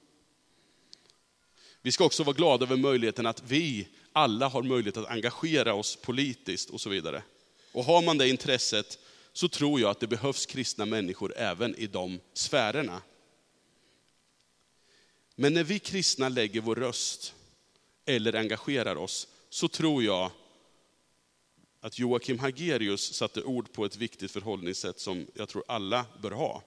Vi 1.82 1.92
ska 1.92 2.06
också 2.06 2.24
vara 2.24 2.36
glada 2.36 2.66
över 2.66 2.78
möjligheten 2.78 3.26
att 3.26 3.44
vi 3.48 3.88
alla 4.12 4.48
har 4.48 4.64
möjlighet 4.64 4.98
att 4.98 5.10
engagera 5.10 5.74
oss 5.74 5.96
politiskt 5.96 6.70
och 6.70 6.82
så 6.82 6.90
vidare. 6.90 7.24
Och 7.72 7.84
har 7.84 8.02
man 8.02 8.18
det 8.18 8.30
intresset 8.30 9.00
så 9.34 9.48
tror 9.48 9.80
jag 9.80 9.90
att 9.90 10.00
det 10.00 10.08
behövs 10.08 10.46
kristna 10.46 10.86
människor 10.86 11.34
även 11.38 11.76
i 11.76 11.88
de 11.88 12.20
sfärerna. 12.34 13.02
Men 15.36 15.54
när 15.54 15.64
vi 15.64 15.80
kristna 15.80 16.30
lägger 16.30 16.62
vår 16.62 16.76
röst 16.76 17.34
eller 18.06 18.36
engagerar 18.36 18.96
oss, 18.96 19.28
så 19.50 19.68
tror 19.68 20.04
jag 20.04 20.32
att 21.80 22.00
Joakim 22.00 22.40
Hagerius 22.40 23.14
satte 23.14 23.44
ord 23.44 23.74
på 23.74 23.86
ett 23.86 23.98
viktigt 23.98 24.32
förhållningssätt 24.32 25.00
som 25.00 25.28
jag 25.34 25.50
tror 25.50 25.64
alla 25.68 26.06
bör 26.22 26.32
ha, 26.32 26.64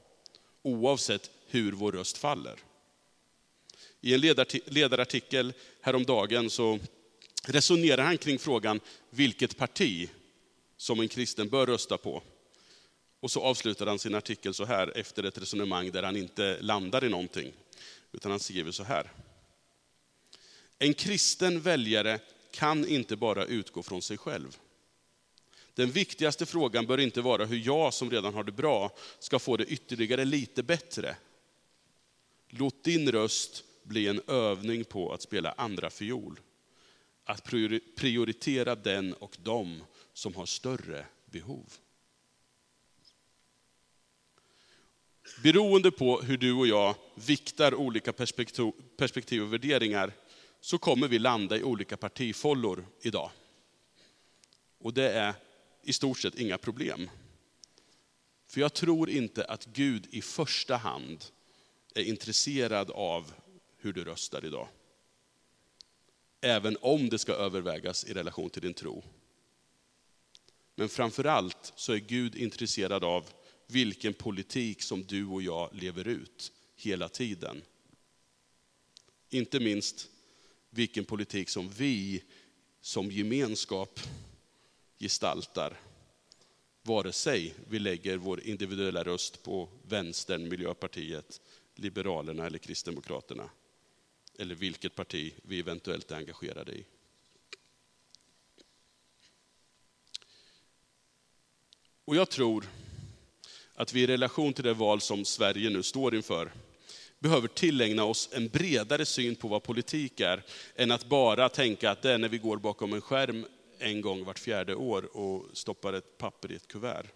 oavsett 0.62 1.30
hur 1.46 1.72
vår 1.72 1.92
röst 1.92 2.18
faller. 2.18 2.58
I 4.00 4.14
en 4.14 4.20
ledarartikel 4.66 5.52
häromdagen 5.80 6.50
så 6.50 6.78
resonerar 7.44 8.04
han 8.04 8.18
kring 8.18 8.38
frågan 8.38 8.80
vilket 9.10 9.56
parti 9.56 10.10
som 10.76 11.00
en 11.00 11.08
kristen 11.08 11.48
bör 11.48 11.66
rösta 11.66 11.98
på. 11.98 12.22
Och 13.26 13.30
så 13.30 13.42
avslutar 13.42 13.86
han 13.86 13.98
sin 13.98 14.14
artikel 14.14 14.54
så 14.54 14.64
här 14.64 14.96
efter 14.96 15.22
ett 15.22 15.38
resonemang 15.38 15.90
där 15.90 16.02
han 16.02 16.16
inte 16.16 16.60
landar 16.60 17.04
i 17.04 17.08
någonting. 17.08 17.52
Utan 18.12 18.30
han 18.30 18.40
skriver 18.40 18.70
så 18.72 18.82
här. 18.82 19.12
En 20.78 20.94
kristen 20.94 21.60
väljare 21.60 22.20
kan 22.50 22.88
inte 22.88 23.16
bara 23.16 23.44
utgå 23.44 23.82
från 23.82 24.02
sig 24.02 24.18
själv. 24.18 24.56
Den 25.74 25.90
viktigaste 25.90 26.46
frågan 26.46 26.86
bör 26.86 26.98
inte 26.98 27.20
vara 27.20 27.44
hur 27.44 27.56
jag 27.66 27.94
som 27.94 28.10
redan 28.10 28.34
har 28.34 28.44
det 28.44 28.52
bra 28.52 28.96
ska 29.18 29.38
få 29.38 29.56
det 29.56 29.64
ytterligare 29.64 30.24
lite 30.24 30.62
bättre. 30.62 31.16
Låt 32.48 32.84
din 32.84 33.12
röst 33.12 33.64
bli 33.82 34.08
en 34.08 34.20
övning 34.26 34.84
på 34.84 35.12
att 35.12 35.22
spela 35.22 35.52
andra 35.52 35.90
fiol. 35.90 36.40
Att 37.24 37.44
prioritera 37.96 38.74
den 38.74 39.14
och 39.14 39.36
dem 39.42 39.82
som 40.12 40.34
har 40.34 40.46
större 40.46 41.06
behov. 41.24 41.78
Beroende 45.42 45.90
på 45.90 46.20
hur 46.20 46.36
du 46.36 46.52
och 46.52 46.66
jag 46.66 46.94
viktar 47.14 47.74
olika 47.74 48.12
perspektiv, 48.12 48.72
perspektiv 48.96 49.42
och 49.42 49.52
värderingar 49.52 50.12
så 50.60 50.78
kommer 50.78 51.08
vi 51.08 51.18
landa 51.18 51.56
i 51.56 51.62
olika 51.62 51.96
partifollor 51.96 52.86
idag. 53.00 53.30
Och 54.78 54.94
det 54.94 55.10
är 55.12 55.34
i 55.82 55.92
stort 55.92 56.18
sett 56.18 56.34
inga 56.34 56.58
problem. 56.58 57.10
För 58.46 58.60
jag 58.60 58.72
tror 58.72 59.10
inte 59.10 59.44
att 59.44 59.66
Gud 59.66 60.06
i 60.10 60.22
första 60.22 60.76
hand 60.76 61.24
är 61.94 62.02
intresserad 62.02 62.90
av 62.90 63.32
hur 63.76 63.92
du 63.92 64.04
röstar 64.04 64.44
idag. 64.44 64.68
Även 66.40 66.76
om 66.80 67.08
det 67.08 67.18
ska 67.18 67.32
övervägas 67.32 68.04
i 68.04 68.14
relation 68.14 68.50
till 68.50 68.62
din 68.62 68.74
tro. 68.74 69.04
Men 70.74 70.88
framförallt 70.88 71.72
så 71.76 71.92
är 71.92 71.98
Gud 71.98 72.36
intresserad 72.36 73.04
av 73.04 73.24
vilken 73.66 74.14
politik 74.14 74.82
som 74.82 75.02
du 75.04 75.26
och 75.26 75.42
jag 75.42 75.74
lever 75.74 76.08
ut 76.08 76.52
hela 76.76 77.08
tiden. 77.08 77.62
Inte 79.28 79.60
minst 79.60 80.10
vilken 80.70 81.04
politik 81.04 81.48
som 81.48 81.68
vi 81.68 82.22
som 82.80 83.10
gemenskap 83.10 84.00
gestaltar. 84.98 85.80
Vare 86.82 87.12
sig 87.12 87.54
vi 87.68 87.78
lägger 87.78 88.16
vår 88.16 88.40
individuella 88.40 89.02
röst 89.02 89.42
på 89.42 89.68
vänstern, 89.82 90.48
Miljöpartiet, 90.48 91.40
Liberalerna 91.74 92.46
eller 92.46 92.58
Kristdemokraterna. 92.58 93.50
Eller 94.38 94.54
vilket 94.54 94.94
parti 94.94 95.34
vi 95.42 95.60
eventuellt 95.60 96.10
är 96.10 96.16
engagerade 96.16 96.72
i. 96.72 96.84
Och 102.04 102.16
jag 102.16 102.30
tror 102.30 102.66
att 103.76 103.92
vi 103.92 104.02
i 104.02 104.06
relation 104.06 104.52
till 104.52 104.64
det 104.64 104.74
val 104.74 105.00
som 105.00 105.24
Sverige 105.24 105.70
nu 105.70 105.82
står 105.82 106.14
inför, 106.14 106.52
behöver 107.18 107.48
tillägna 107.48 108.04
oss 108.04 108.28
en 108.32 108.48
bredare 108.48 109.06
syn 109.06 109.36
på 109.36 109.48
vad 109.48 109.62
politik 109.62 110.20
är, 110.20 110.42
än 110.76 110.90
att 110.90 111.04
bara 111.04 111.48
tänka 111.48 111.90
att 111.90 112.02
det 112.02 112.12
är 112.12 112.18
när 112.18 112.28
vi 112.28 112.38
går 112.38 112.56
bakom 112.56 112.92
en 112.92 113.00
skärm 113.00 113.46
en 113.78 114.00
gång 114.00 114.24
vart 114.24 114.38
fjärde 114.38 114.74
år 114.74 115.16
och 115.16 115.44
stoppar 115.52 115.92
ett 115.92 116.18
papper 116.18 116.52
i 116.52 116.56
ett 116.56 116.68
kuvert. 116.68 117.06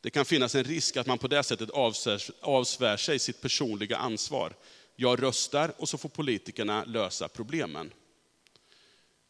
Det 0.00 0.10
kan 0.10 0.24
finnas 0.24 0.54
en 0.54 0.64
risk 0.64 0.96
att 0.96 1.06
man 1.06 1.18
på 1.18 1.28
det 1.28 1.42
sättet 1.42 1.70
avsvär, 1.70 2.22
avsvär 2.40 2.96
sig 2.96 3.18
sitt 3.18 3.40
personliga 3.40 3.96
ansvar. 3.96 4.52
Jag 4.96 5.22
röstar 5.22 5.72
och 5.78 5.88
så 5.88 5.98
får 5.98 6.08
politikerna 6.08 6.84
lösa 6.84 7.28
problemen. 7.28 7.92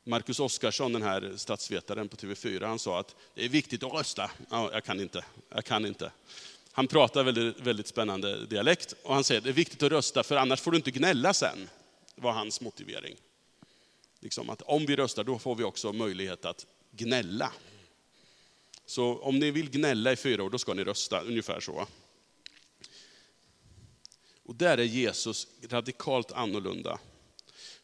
Marcus 0.07 0.40
Oskarsson, 0.40 0.93
den 0.93 1.03
här 1.03 1.33
statsvetaren 1.37 2.09
på 2.09 2.17
TV4, 2.17 2.67
han 2.67 2.79
sa 2.79 3.01
att 3.01 3.17
det 3.35 3.45
är 3.45 3.49
viktigt 3.49 3.83
att 3.83 3.93
rösta. 3.93 4.31
Ja, 4.51 4.71
jag 4.73 4.85
kan 4.85 5.01
inte, 5.01 5.25
jag 5.49 5.64
kan 5.64 5.87
inte. 5.87 6.12
Han 6.73 6.87
pratar 6.87 7.25
väldigt, 7.25 7.61
väldigt 7.61 7.87
spännande 7.87 8.47
dialekt 8.47 8.95
och 9.03 9.14
han 9.14 9.25
säger 9.25 9.38
att 9.38 9.45
det 9.45 9.51
är 9.51 9.55
viktigt 9.55 9.83
att 9.83 9.93
rösta 9.93 10.23
för 10.23 10.37
annars 10.37 10.61
får 10.61 10.71
du 10.71 10.77
inte 10.77 10.90
gnälla 10.90 11.35
sen. 11.35 11.69
Det 12.14 12.23
var 12.23 12.33
hans 12.33 12.61
motivering. 12.61 13.17
Liksom 14.21 14.51
att 14.51 14.62
om 14.62 14.87
vi 14.87 14.97
röstar 14.97 15.25
då 15.25 15.38
får 15.38 15.55
vi 15.55 15.64
också 15.64 15.93
möjlighet 15.93 16.45
att 16.45 16.67
gnälla. 16.90 17.53
Så 18.87 19.19
om 19.19 19.38
ni 19.38 19.51
vill 19.51 19.71
gnälla 19.71 20.12
i 20.12 20.17
fyra 20.17 20.45
år, 20.45 20.51
då 20.51 20.59
ska 20.59 20.75
ni 20.75 20.85
rösta, 20.85 21.21
ungefär 21.21 21.61
så. 21.61 21.87
Och 24.45 24.55
där 24.55 24.79
är 24.79 24.85
Jesus 24.85 25.47
radikalt 25.69 26.33
annorlunda. 26.33 26.99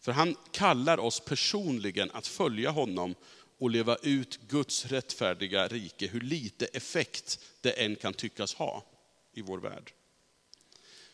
För 0.01 0.13
han 0.13 0.37
kallar 0.53 0.99
oss 0.99 1.21
personligen 1.21 2.11
att 2.11 2.27
följa 2.27 2.71
honom 2.71 3.15
och 3.59 3.71
leva 3.71 3.97
ut 3.97 4.41
Guds 4.49 4.87
rättfärdiga 4.87 5.69
rike, 5.69 6.07
hur 6.07 6.21
lite 6.21 6.67
effekt 6.67 7.39
det 7.61 7.71
än 7.71 7.97
kan 7.97 8.15
tyckas 8.15 8.55
ha 8.55 8.85
i 9.33 9.43
vår 9.43 9.59
värld. 9.59 9.93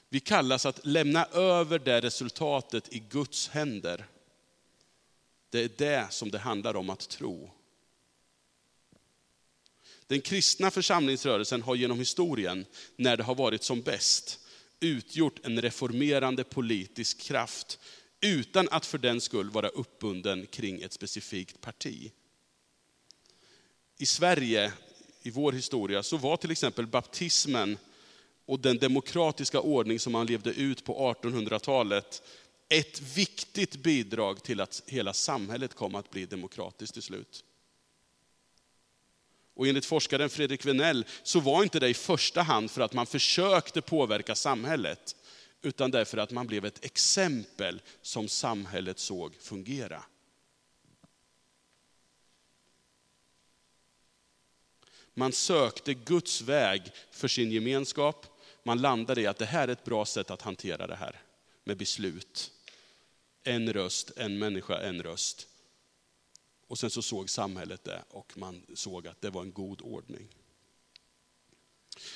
Vi 0.09 0.21
kallas 0.21 0.67
att 0.67 0.87
lämna 0.87 1.25
över 1.25 1.79
det 1.79 2.01
resultatet 2.01 2.93
i 2.93 2.99
Guds 2.99 3.49
händer. 3.49 4.07
Det 5.51 5.61
är 5.61 5.71
det 5.77 6.07
som 6.11 6.31
det 6.31 6.39
handlar 6.39 6.77
om 6.77 6.91
att 6.91 7.09
tro. 7.09 7.51
Den 10.07 10.21
kristna 10.21 10.71
församlingsrörelsen 10.71 11.63
har 11.63 11.75
genom 11.75 11.99
historien, 11.99 12.67
när 12.97 13.17
det 13.17 13.23
har 13.23 13.35
varit 13.35 13.63
som 13.63 13.83
bäst, 13.83 14.41
utgjort 14.81 15.47
en 15.47 15.63
reformerande 15.63 16.45
politisk 16.45 17.21
kraft 17.21 17.79
utan 18.21 18.69
att 18.71 18.87
för 18.87 18.99
den 18.99 19.21
skull 19.21 19.51
vara 19.51 19.69
uppbunden 19.69 20.47
kring 20.47 20.83
ett 20.83 20.93
specifikt 20.93 21.61
parti. 21.61 22.13
I 23.99 24.07
Sverige, 24.07 24.73
i 25.23 25.31
vår 25.31 25.53
historia, 25.53 26.03
så 26.03 26.17
var 26.17 26.37
till 26.37 26.51
exempel 26.51 26.87
baptismen 26.87 27.79
och 28.47 28.61
den 28.61 28.79
demokratiska 28.79 29.61
ordning 29.61 30.01
som 30.01 30.13
man 30.13 30.27
levde 30.27 30.51
ut 30.51 30.85
på 30.85 31.15
1800-talet 31.23 32.23
ett 32.69 33.01
viktigt 33.01 33.77
bidrag 33.77 34.43
till 34.43 34.61
att 34.61 34.83
hela 34.87 35.13
samhället 35.13 35.75
kom 35.75 35.95
att 35.95 36.11
bli 36.11 36.27
demokratiskt 36.27 36.93
till 36.93 37.03
slut. 37.03 37.45
Och 39.55 39.67
enligt 39.67 39.87
forskaren 39.87 40.31
Fredrik 40.31 40.67
Venell 40.67 41.05
så 41.23 41.41
var 41.41 41.63
inte 41.63 41.81
det 41.81 41.89
i 41.89 41.95
första 41.95 42.43
hand 42.43 42.71
för 42.71 42.81
att 42.81 42.93
man 42.93 43.07
försökte 43.07 43.81
påverka 43.83 44.35
samhället, 44.35 45.17
utan 45.67 45.91
därför 45.91 46.19
att 46.19 46.31
man 46.31 46.47
blev 46.47 46.65
ett 46.65 46.85
exempel 46.85 47.83
som 48.03 48.29
samhället 48.29 48.99
såg 48.99 49.35
fungera. 49.35 50.05
Man 55.15 55.33
sökte 55.33 55.95
Guds 55.95 56.41
väg 56.41 56.83
för 57.11 57.29
sin 57.29 57.51
gemenskap. 57.51 58.27
Man 58.63 58.81
landade 58.81 59.21
i 59.21 59.27
att 59.27 59.39
det 59.39 59.47
här 59.47 59.69
är 59.69 59.73
ett 59.73 59.85
bra 59.85 60.05
sätt 60.05 60.31
att 60.31 60.43
hantera 60.43 60.87
det 60.87 60.97
här 60.97 61.21
med 61.65 61.77
beslut. 61.77 62.51
En 63.43 63.73
röst, 63.73 64.11
en 64.17 64.39
människa, 64.39 64.81
en 64.81 65.03
röst. 65.03 65.49
Och 66.67 66.79
sen 66.79 66.91
så 66.91 67.03
såg 67.03 67.31
samhället 67.31 67.85
det 67.85 68.03
och 68.11 68.39
man 68.39 68.63
såg 68.75 69.07
att 69.07 69.21
det 69.21 69.31
var 69.31 69.43
en 69.43 69.53
god 69.53 69.81
ordning. 69.81 70.29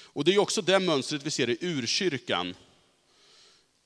Och 0.03 0.25
det 0.25 0.35
är 0.35 0.39
också 0.39 0.63
det 0.63 0.81
mönstret 0.81 1.23
vi 1.23 1.31
ser 1.31 1.51
i 1.51 1.59
urkyrkan. 1.61 2.55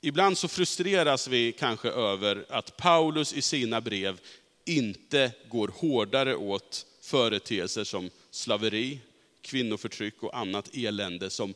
Ibland 0.07 0.39
så 0.39 0.49
frustreras 0.49 1.29
vi 1.29 1.53
kanske 1.53 1.89
över 1.89 2.45
att 2.49 2.77
Paulus 2.77 3.33
i 3.33 3.43
sina 3.43 3.81
brev 3.81 4.21
inte 4.65 5.33
går 5.49 5.69
hårdare 5.69 6.37
åt 6.37 6.87
företeelser 7.01 7.85
som 7.85 8.11
slaveri, 8.31 9.01
kvinnoförtryck 9.41 10.23
och 10.23 10.39
annat 10.39 10.71
elände 10.75 11.31
som 11.31 11.55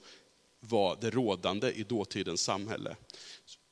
var 0.61 0.99
det 1.01 1.11
rådande 1.11 1.71
i 1.71 1.83
dåtidens 1.83 2.43
samhälle. 2.43 2.97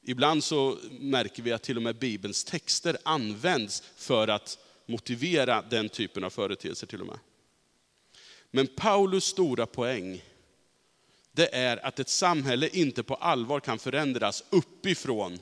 Ibland 0.03 0.45
så 0.45 0.79
märker 0.91 1.43
vi 1.43 1.53
att 1.53 1.63
till 1.63 1.77
och 1.77 1.83
med 1.83 1.97
Bibelns 1.97 2.45
texter 2.45 2.97
används 3.03 3.83
för 3.97 4.29
att 4.29 4.59
motivera 4.87 5.63
den 5.71 5.89
typen 5.89 6.25
av 6.25 6.31
företeelser 6.31 6.87
till 6.87 7.01
och 7.01 7.07
med. 7.07 7.19
Men 8.51 8.67
Paulus 8.67 9.25
stora 9.25 9.67
poäng, 9.67 10.23
det 11.37 11.55
är 11.55 11.87
att 11.87 11.99
ett 11.99 12.09
samhälle 12.09 12.69
inte 12.69 13.03
på 13.03 13.15
allvar 13.15 13.61
kan 13.61 13.79
förändras 13.79 14.45
uppifrån 14.51 15.39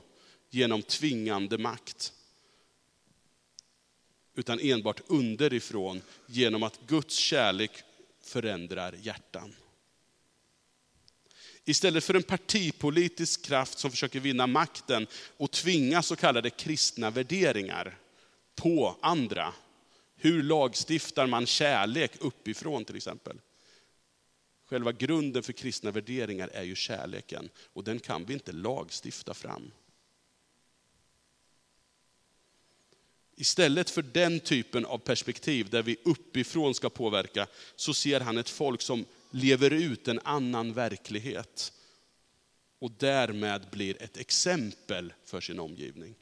genom 0.49 0.81
tvingande 0.81 1.57
makt. 1.57 2.13
Utan 4.35 4.59
enbart 4.59 5.01
underifrån 5.07 6.01
genom 6.25 6.63
att 6.63 6.79
Guds 6.87 7.15
kärlek 7.15 7.71
förändrar 8.21 8.95
hjärtan. 9.01 9.55
Istället 11.65 12.03
för 12.03 12.13
en 12.13 12.23
partipolitisk 12.23 13.45
kraft 13.45 13.79
som 13.79 13.91
försöker 13.91 14.19
vinna 14.19 14.47
makten 14.47 15.07
och 15.37 15.51
tvinga 15.51 16.01
så 16.01 16.15
kallade 16.15 16.49
kristna 16.49 17.09
värderingar 17.09 17.97
på 18.55 18.97
andra, 19.01 19.53
Hur 20.17 20.43
lagstiftar 20.43 21.27
man 21.27 21.45
kärlek 21.45 22.11
uppifrån 22.19 22.85
till 22.85 22.95
exempel? 22.95 23.37
Själva 24.65 24.91
grunden 24.91 25.43
för 25.43 25.53
kristna 25.53 25.91
värderingar 25.91 26.49
är 26.53 26.63
ju 26.63 26.75
kärleken 26.75 27.49
och 27.73 27.83
den 27.83 27.99
kan 27.99 28.25
vi 28.25 28.33
inte 28.33 28.51
lagstifta 28.51 29.33
fram. 29.33 29.71
Istället 33.35 33.89
för 33.89 34.01
den 34.01 34.39
typen 34.39 34.85
av 34.85 34.97
perspektiv 34.97 35.69
där 35.69 35.83
vi 35.83 35.97
uppifrån 36.03 36.75
ska 36.75 36.89
påverka, 36.89 37.47
så 37.75 37.93
ser 37.93 38.19
han 38.19 38.37
ett 38.37 38.49
folk 38.49 38.81
som 38.81 39.05
lever 39.31 39.73
ut 39.73 40.07
en 40.07 40.19
annan 40.23 40.73
verklighet. 40.73 41.73
Och 42.79 42.91
därmed 42.91 43.67
blir 43.71 44.01
ett 44.01 44.17
exempel 44.17 45.13
för 45.23 45.41
sin 45.41 45.59
omgivning. 45.59 46.15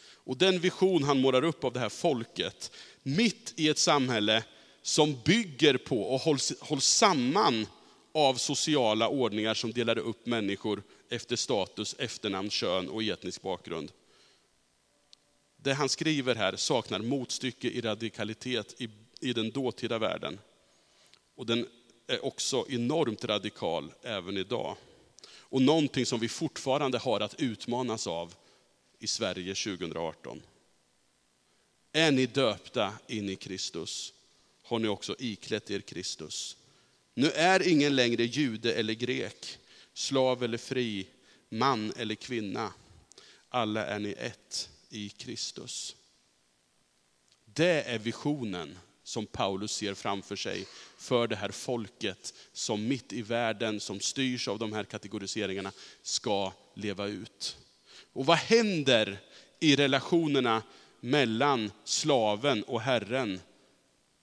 Och 0.00 0.36
den 0.36 0.60
vision 0.60 1.02
han 1.02 1.20
målar 1.20 1.44
upp 1.44 1.64
av 1.64 1.72
det 1.72 1.80
här 1.80 1.88
folket, 1.88 2.72
mitt 3.02 3.54
i 3.56 3.68
ett 3.68 3.78
samhälle 3.78 4.44
som 4.82 5.20
bygger 5.24 5.76
på 5.76 6.02
och 6.02 6.20
hålls, 6.20 6.52
hålls 6.60 6.84
samman 6.84 7.66
av 8.12 8.34
sociala 8.34 9.08
ordningar 9.08 9.54
som 9.54 9.72
delar 9.72 9.98
upp 9.98 10.26
människor 10.26 10.82
efter 11.10 11.36
status, 11.36 11.94
efternamn, 11.98 12.50
kön 12.50 12.88
och 12.88 13.02
etnisk 13.02 13.42
bakgrund. 13.42 13.92
Det 15.56 15.74
han 15.74 15.88
skriver 15.88 16.34
här 16.34 16.56
saknar 16.56 16.98
motstycke 16.98 17.68
i 17.68 17.80
radikalitet 17.80 18.80
i, 18.80 18.88
i 19.20 19.32
den 19.32 19.50
dåtida 19.50 19.98
världen. 19.98 20.38
Och 21.34 21.46
den 21.46 21.66
är 22.06 22.24
också 22.24 22.64
enormt 22.68 23.24
radikal 23.24 23.92
även 24.02 24.36
idag. 24.36 24.76
Och 25.50 25.62
någonting 25.62 26.06
som 26.06 26.20
vi 26.20 26.28
fortfarande 26.28 26.98
har 26.98 27.20
att 27.20 27.40
utmanas 27.40 28.06
av 28.06 28.34
i 28.98 29.06
Sverige 29.06 29.54
2018. 29.54 30.42
Är 31.92 32.12
ni 32.12 32.26
döpta 32.26 32.92
in 33.06 33.28
i 33.28 33.36
Kristus 33.36 34.12
har 34.68 34.78
ni 34.78 34.88
också 34.88 35.16
iklätt 35.18 35.70
er 35.70 35.80
Kristus. 35.80 36.56
Nu 37.14 37.30
är 37.30 37.68
ingen 37.68 37.96
längre 37.96 38.24
jude 38.24 38.74
eller 38.74 38.94
grek, 38.94 39.58
slav 39.94 40.44
eller 40.44 40.58
fri, 40.58 41.06
man 41.48 41.92
eller 41.96 42.14
kvinna. 42.14 42.72
Alla 43.48 43.86
är 43.86 43.98
ni 43.98 44.12
ett 44.12 44.70
i 44.90 45.08
Kristus. 45.08 45.96
Det 47.44 47.82
är 47.82 47.98
visionen 47.98 48.78
som 49.02 49.26
Paulus 49.26 49.72
ser 49.72 49.94
framför 49.94 50.36
sig 50.36 50.66
för 50.98 51.26
det 51.26 51.36
här 51.36 51.50
folket 51.50 52.34
som 52.52 52.88
mitt 52.88 53.12
i 53.12 53.22
världen, 53.22 53.80
som 53.80 54.00
styrs 54.00 54.48
av 54.48 54.58
de 54.58 54.72
här 54.72 54.84
kategoriseringarna, 54.84 55.72
ska 56.02 56.52
leva 56.74 57.06
ut. 57.06 57.56
Och 58.12 58.26
vad 58.26 58.38
händer 58.38 59.18
i 59.60 59.76
relationerna 59.76 60.62
mellan 61.00 61.70
slaven 61.84 62.62
och 62.62 62.80
Herren 62.80 63.40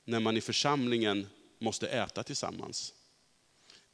när 0.06 0.20
man 0.20 0.38
i 0.38 0.42
församlingen 0.42 1.28
måste 1.60 1.88
äta 1.88 2.24
tillsammans? 2.24 2.94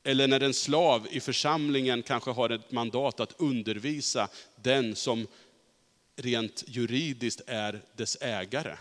Eller 0.03 0.27
när 0.27 0.39
en 0.39 0.53
slav 0.53 1.07
i 1.11 1.19
församlingen 1.19 2.03
kanske 2.03 2.31
har 2.31 2.49
ett 2.49 2.71
mandat 2.71 3.19
att 3.19 3.39
undervisa 3.39 4.29
den 4.55 4.95
som 4.95 5.27
rent 6.15 6.63
juridiskt 6.67 7.41
är 7.47 7.81
dess 7.95 8.17
ägare. 8.21 8.77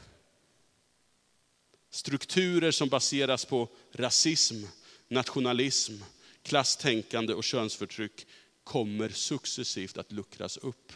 Strukturer 1.91 2.71
som 2.71 2.89
baseras 2.89 3.45
på 3.45 3.69
rasism, 3.93 4.65
nationalism, 5.09 5.95
klasstänkande 6.43 7.35
och 7.35 7.45
könsförtryck 7.45 8.27
kommer 8.65 9.09
successivt 9.09 9.99
att 9.99 10.13
luckras 10.13 10.57
upp. 10.57 10.93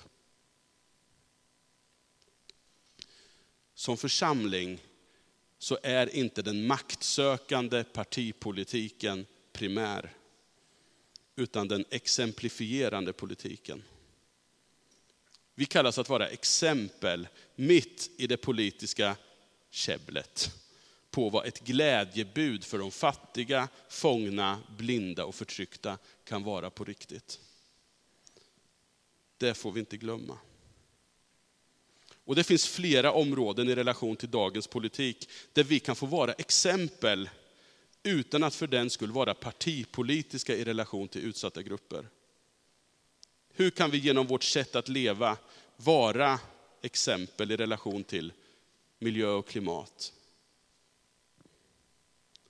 Som 3.74 3.96
församling 3.96 4.78
så 5.64 5.78
är 5.82 6.16
inte 6.16 6.42
den 6.42 6.66
maktsökande 6.66 7.84
partipolitiken 7.84 9.26
primär, 9.52 10.12
utan 11.36 11.68
den 11.68 11.84
exemplifierande 11.90 13.12
politiken. 13.12 13.82
Vi 15.54 15.66
kallas 15.66 15.98
att 15.98 16.08
vara 16.08 16.28
exempel 16.28 17.28
mitt 17.54 18.10
i 18.16 18.26
det 18.26 18.36
politiska 18.36 19.16
käbblet 19.70 20.50
på 21.10 21.30
vad 21.30 21.46
ett 21.46 21.60
glädjebud 21.60 22.64
för 22.64 22.78
de 22.78 22.90
fattiga, 22.90 23.68
fångna, 23.88 24.62
blinda 24.76 25.24
och 25.24 25.34
förtryckta 25.34 25.98
kan 26.24 26.42
vara 26.42 26.70
på 26.70 26.84
riktigt. 26.84 27.40
Det 29.36 29.54
får 29.54 29.72
vi 29.72 29.80
inte 29.80 29.96
glömma. 29.96 30.38
Och 32.24 32.34
Det 32.34 32.44
finns 32.44 32.68
flera 32.68 33.12
områden 33.12 33.68
i 33.68 33.74
relation 33.74 34.16
till 34.16 34.30
dagens 34.30 34.66
politik 34.66 35.28
där 35.52 35.64
vi 35.64 35.80
kan 35.80 35.96
få 35.96 36.06
vara 36.06 36.32
exempel 36.32 37.28
utan 38.02 38.42
att 38.42 38.54
för 38.54 38.66
den 38.66 38.90
skull 38.90 39.12
vara 39.12 39.34
partipolitiska 39.34 40.54
i 40.54 40.64
relation 40.64 41.08
till 41.08 41.24
utsatta 41.24 41.62
grupper. 41.62 42.08
Hur 43.48 43.70
kan 43.70 43.90
vi 43.90 43.98
genom 43.98 44.26
vårt 44.26 44.42
sätt 44.42 44.76
att 44.76 44.88
leva 44.88 45.36
vara 45.76 46.40
exempel 46.82 47.52
i 47.52 47.56
relation 47.56 48.04
till 48.04 48.32
miljö 48.98 49.28
och 49.28 49.48
klimat? 49.48 50.12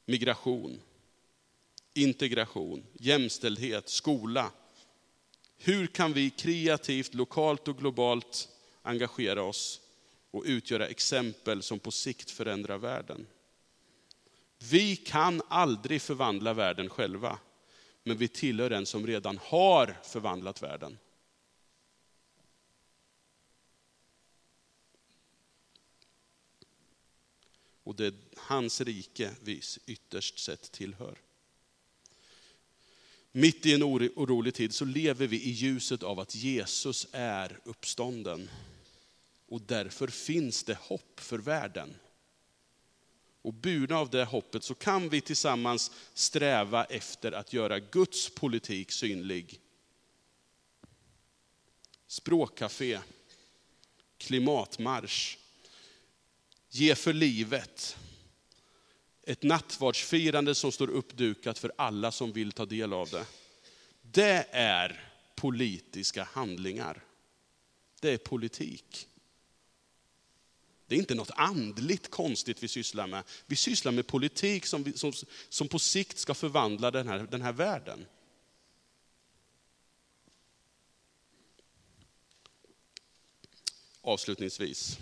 Migration, 0.06 0.80
integration, 1.94 2.86
jämställdhet, 2.92 3.88
skola. 3.88 4.50
Hur 5.56 5.86
kan 5.86 6.12
vi 6.12 6.30
kreativt, 6.30 7.14
lokalt 7.14 7.68
och 7.68 7.78
globalt 7.78 8.48
engagera 8.84 9.42
oss 9.42 9.80
och 10.30 10.42
utgöra 10.46 10.88
exempel 10.88 11.62
som 11.62 11.78
på 11.78 11.90
sikt 11.90 12.30
förändrar 12.30 12.78
världen? 12.78 13.26
Vi 14.70 14.96
kan 14.96 15.42
aldrig 15.48 16.02
förvandla 16.02 16.54
världen 16.54 16.88
själva 16.88 17.38
men 18.02 18.16
vi 18.16 18.28
tillhör 18.28 18.70
den 18.70 18.86
som 18.86 19.06
redan 19.06 19.38
har 19.42 19.96
förvandlat 20.02 20.62
världen. 20.62 20.98
Och 27.82 27.94
det 27.94 28.06
är 28.06 28.14
hans 28.36 28.80
rike 28.80 29.30
vi 29.42 29.60
ytterst 29.86 30.38
sett 30.38 30.72
tillhör. 30.72 31.18
Mitt 33.32 33.66
i 33.66 33.74
en 33.74 33.82
orolig 33.82 34.54
tid 34.54 34.74
så 34.74 34.84
lever 34.84 35.26
vi 35.26 35.42
i 35.42 35.50
ljuset 35.50 36.02
av 36.02 36.20
att 36.20 36.34
Jesus 36.34 37.06
är 37.12 37.60
uppstånden. 37.64 38.50
Och 39.48 39.62
därför 39.62 40.06
finns 40.06 40.64
det 40.64 40.78
hopp 40.78 41.20
för 41.20 41.38
världen. 41.38 41.94
Och 43.42 43.54
burna 43.54 43.98
av 43.98 44.10
det 44.10 44.24
hoppet 44.24 44.64
så 44.64 44.74
kan 44.74 45.08
vi 45.08 45.20
tillsammans 45.20 45.90
sträva 46.14 46.84
efter 46.84 47.32
att 47.32 47.52
göra 47.52 47.78
Guds 47.78 48.34
politik 48.34 48.92
synlig. 48.92 49.60
Språkcafé, 52.06 53.00
klimatmarsch, 54.18 55.38
ge 56.70 56.94
för 56.94 57.12
livet. 57.12 57.96
Ett 59.22 59.42
nattvardsfirande 59.42 60.54
som 60.54 60.72
står 60.72 60.90
uppdukat 60.90 61.58
för 61.58 61.72
alla 61.76 62.12
som 62.12 62.32
vill 62.32 62.52
ta 62.52 62.66
del 62.66 62.92
av 62.92 63.08
det. 63.08 63.26
Det 64.02 64.46
är 64.50 65.10
politiska 65.36 66.24
handlingar. 66.24 67.04
Det 68.00 68.10
är 68.10 68.18
politik. 68.18 69.08
Det 70.86 70.94
är 70.94 70.98
inte 70.98 71.14
något 71.14 71.30
andligt 71.34 72.10
konstigt 72.10 72.62
vi 72.62 72.68
sysslar 72.68 73.06
med. 73.06 73.24
Vi 73.46 73.56
sysslar 73.56 73.92
med 73.92 74.06
politik 74.06 74.66
som, 74.66 74.82
vi, 74.82 74.92
som, 74.92 75.12
som 75.48 75.68
på 75.68 75.78
sikt 75.78 76.18
ska 76.18 76.34
förvandla 76.34 76.90
den 76.90 77.08
här, 77.08 77.18
den 77.30 77.42
här 77.42 77.52
världen. 77.52 78.06
Avslutningsvis. 84.00 84.98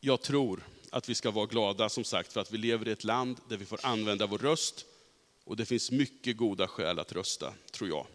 Jag 0.00 0.22
tror 0.22 0.64
att 0.90 1.08
vi 1.08 1.14
ska 1.14 1.30
vara 1.30 1.46
glada 1.46 1.88
som 1.88 2.04
sagt 2.04 2.32
för 2.32 2.40
att 2.40 2.52
vi 2.52 2.58
lever 2.58 2.88
i 2.88 2.92
ett 2.92 3.04
land 3.04 3.40
där 3.48 3.56
vi 3.56 3.64
får 3.64 3.80
använda 3.82 4.26
vår 4.26 4.38
röst. 4.38 4.84
Och 5.44 5.56
det 5.56 5.66
finns 5.66 5.90
mycket 5.90 6.36
goda 6.36 6.68
skäl 6.68 6.98
att 6.98 7.12
rösta, 7.12 7.54
tror 7.70 7.88
jag. 7.88 8.06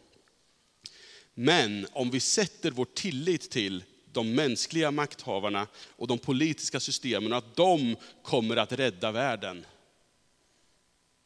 Men 1.34 1.88
om 1.92 2.12
vi 2.12 2.20
sätter 2.20 2.72
vår 2.72 2.86
tillit 2.86 3.52
till 3.52 3.84
de 4.16 4.36
mänskliga 4.36 4.92
makthavarna 4.92 5.68
och 5.90 6.08
de 6.08 6.18
politiska 6.18 6.80
systemen, 6.80 7.32
och 7.32 7.38
att 7.38 7.56
de 7.56 7.96
kommer 8.24 8.58
att 8.58 8.72
rädda 8.72 9.12
världen, 9.12 9.66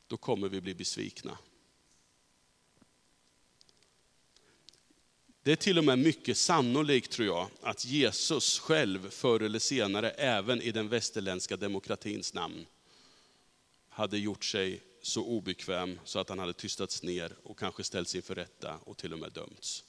då 0.07 0.17
kommer 0.17 0.49
vi 0.49 0.61
bli 0.61 0.73
besvikna. 0.73 1.37
Det 5.43 5.51
är 5.51 5.55
till 5.55 5.77
och 5.77 5.83
med 5.83 5.99
mycket 5.99 6.37
sannolikt, 6.37 7.11
tror 7.11 7.27
jag, 7.27 7.47
att 7.61 7.85
Jesus 7.85 8.59
själv 8.59 9.09
förr 9.09 9.39
eller 9.39 9.59
senare, 9.59 10.09
även 10.09 10.61
i 10.61 10.71
den 10.71 10.89
västerländska 10.89 11.57
demokratins 11.57 12.33
namn, 12.33 12.65
hade 13.89 14.17
gjort 14.17 14.43
sig 14.43 14.81
så 15.01 15.25
obekväm 15.25 15.99
så 16.03 16.19
att 16.19 16.29
han 16.29 16.39
hade 16.39 16.53
tystats 16.53 17.03
ner 17.03 17.35
och 17.43 17.59
kanske 17.59 17.83
ställts 17.83 18.15
inför 18.15 18.35
rätta 18.35 18.77
och 18.83 18.97
till 18.97 19.13
och 19.13 19.19
med 19.19 19.31
dömts. 19.31 19.83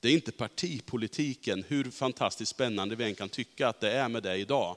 Det 0.00 0.08
är 0.08 0.12
inte 0.12 0.32
partipolitiken, 0.32 1.64
hur 1.68 1.90
fantastiskt 1.90 2.50
spännande 2.50 2.96
vi 2.96 3.04
än 3.04 3.14
kan 3.14 3.28
tycka 3.28 3.68
att 3.68 3.80
det 3.80 3.92
är 3.92 4.08
med 4.08 4.22
det 4.22 4.36
idag. 4.36 4.76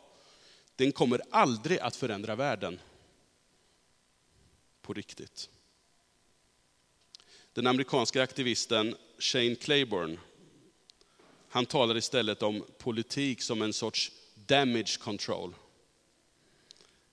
Den 0.75 0.91
kommer 0.91 1.21
aldrig 1.31 1.79
att 1.79 1.95
förändra 1.95 2.35
världen. 2.35 2.79
På 4.81 4.93
riktigt. 4.93 5.49
Den 7.53 7.67
amerikanska 7.67 8.23
aktivisten 8.23 8.95
Shane 9.19 9.55
Claiborne, 9.55 10.17
han 11.49 11.65
talar 11.65 11.97
istället 11.97 12.43
om 12.43 12.65
politik 12.77 13.41
som 13.41 13.61
en 13.61 13.73
sorts 13.73 14.11
damage 14.35 14.97
control. 14.99 15.55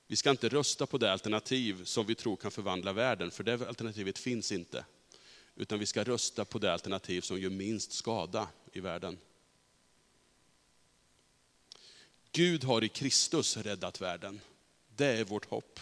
Vi 0.06 0.16
ska 0.16 0.30
inte 0.30 0.48
rösta 0.48 0.86
på 0.86 0.98
det 0.98 1.12
alternativ 1.12 1.84
som 1.84 2.06
vi 2.06 2.14
tror 2.14 2.36
kan 2.36 2.50
förvandla 2.50 2.92
världen, 2.92 3.30
för 3.30 3.44
det 3.44 3.68
alternativet 3.68 4.18
finns 4.18 4.52
inte. 4.52 4.84
Utan 5.60 5.78
vi 5.78 5.86
ska 5.86 6.04
rösta 6.04 6.44
på 6.44 6.58
det 6.58 6.72
alternativ 6.72 7.20
som 7.20 7.40
gör 7.40 7.50
minst 7.50 7.92
skada 7.92 8.48
i 8.72 8.80
världen. 8.80 9.18
Gud 12.32 12.64
har 12.64 12.84
i 12.84 12.88
Kristus 12.88 13.56
räddat 13.56 14.00
världen. 14.00 14.40
Det 14.96 15.06
är 15.06 15.24
vårt 15.24 15.44
hopp. 15.44 15.80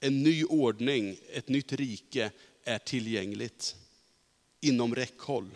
En 0.00 0.22
ny 0.22 0.44
ordning, 0.44 1.16
ett 1.32 1.48
nytt 1.48 1.72
rike 1.72 2.30
är 2.64 2.78
tillgängligt. 2.78 3.76
Inom 4.60 4.94
räckhåll. 4.94 5.50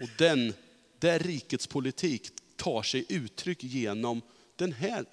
Och 0.00 0.08
den, 0.18 0.54
där 0.98 1.18
rikets 1.18 1.66
politik 1.66 2.30
tar 2.56 2.82
sig 2.82 3.06
uttryck 3.08 3.64
genom 3.64 4.22
den 4.56 4.72
här, 4.72 5.04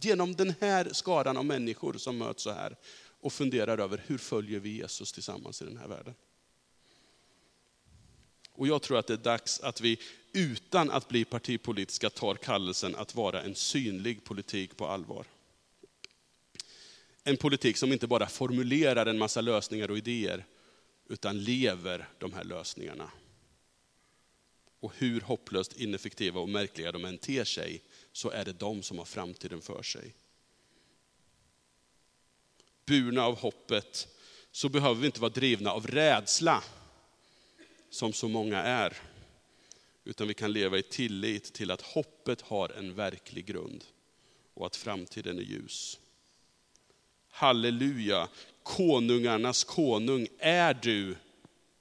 genom 0.00 0.34
den 0.34 0.54
här 0.60 0.92
skaran 0.92 1.36
av 1.36 1.44
människor 1.44 1.92
som 1.92 2.18
möts 2.18 2.42
så 2.42 2.50
här 2.50 2.76
och 3.22 3.32
funderar 3.32 3.78
över 3.78 4.04
hur 4.06 4.18
följer 4.18 4.60
vi 4.60 4.68
Jesus 4.68 5.12
tillsammans 5.12 5.62
i 5.62 5.64
den 5.64 5.76
här 5.76 5.88
världen. 5.88 6.14
Och 8.52 8.66
jag 8.66 8.82
tror 8.82 8.98
att 8.98 9.06
det 9.06 9.12
är 9.12 9.16
dags 9.16 9.60
att 9.60 9.80
vi 9.80 9.98
utan 10.32 10.90
att 10.90 11.08
bli 11.08 11.24
partipolitiska 11.24 12.10
tar 12.10 12.34
kallelsen 12.34 12.96
att 12.96 13.14
vara 13.14 13.42
en 13.42 13.54
synlig 13.54 14.24
politik 14.24 14.76
på 14.76 14.86
allvar. 14.86 15.26
En 17.24 17.36
politik 17.36 17.76
som 17.76 17.92
inte 17.92 18.06
bara 18.06 18.26
formulerar 18.26 19.06
en 19.06 19.18
massa 19.18 19.40
lösningar 19.40 19.90
och 19.90 19.98
idéer, 19.98 20.44
utan 21.08 21.44
lever 21.44 22.08
de 22.18 22.32
här 22.32 22.44
lösningarna. 22.44 23.10
Och 24.80 24.92
hur 24.96 25.20
hopplöst 25.20 25.80
ineffektiva 25.80 26.40
och 26.40 26.48
märkliga 26.48 26.92
de 26.92 27.04
än 27.04 27.18
ter 27.18 27.44
sig, 27.44 27.82
så 28.12 28.30
är 28.30 28.44
det 28.44 28.52
de 28.52 28.82
som 28.82 28.98
har 28.98 29.04
framtiden 29.04 29.60
för 29.62 29.82
sig. 29.82 30.14
Burna 32.92 33.24
av 33.24 33.38
hoppet, 33.38 34.08
så 34.50 34.68
behöver 34.68 35.00
vi 35.00 35.06
inte 35.06 35.20
vara 35.20 35.32
drivna 35.32 35.72
av 35.72 35.86
rädsla, 35.86 36.64
som 37.90 38.12
så 38.12 38.28
många 38.28 38.58
är. 38.58 38.96
Utan 40.04 40.28
vi 40.28 40.34
kan 40.34 40.52
leva 40.52 40.78
i 40.78 40.82
tillit 40.82 41.52
till 41.52 41.70
att 41.70 41.82
hoppet 41.82 42.40
har 42.40 42.68
en 42.68 42.94
verklig 42.94 43.46
grund 43.46 43.84
och 44.54 44.66
att 44.66 44.76
framtiden 44.76 45.38
är 45.38 45.42
ljus. 45.42 46.00
Halleluja, 47.28 48.28
konungarnas 48.62 49.64
konung 49.64 50.28
är 50.38 50.74
du 50.74 51.16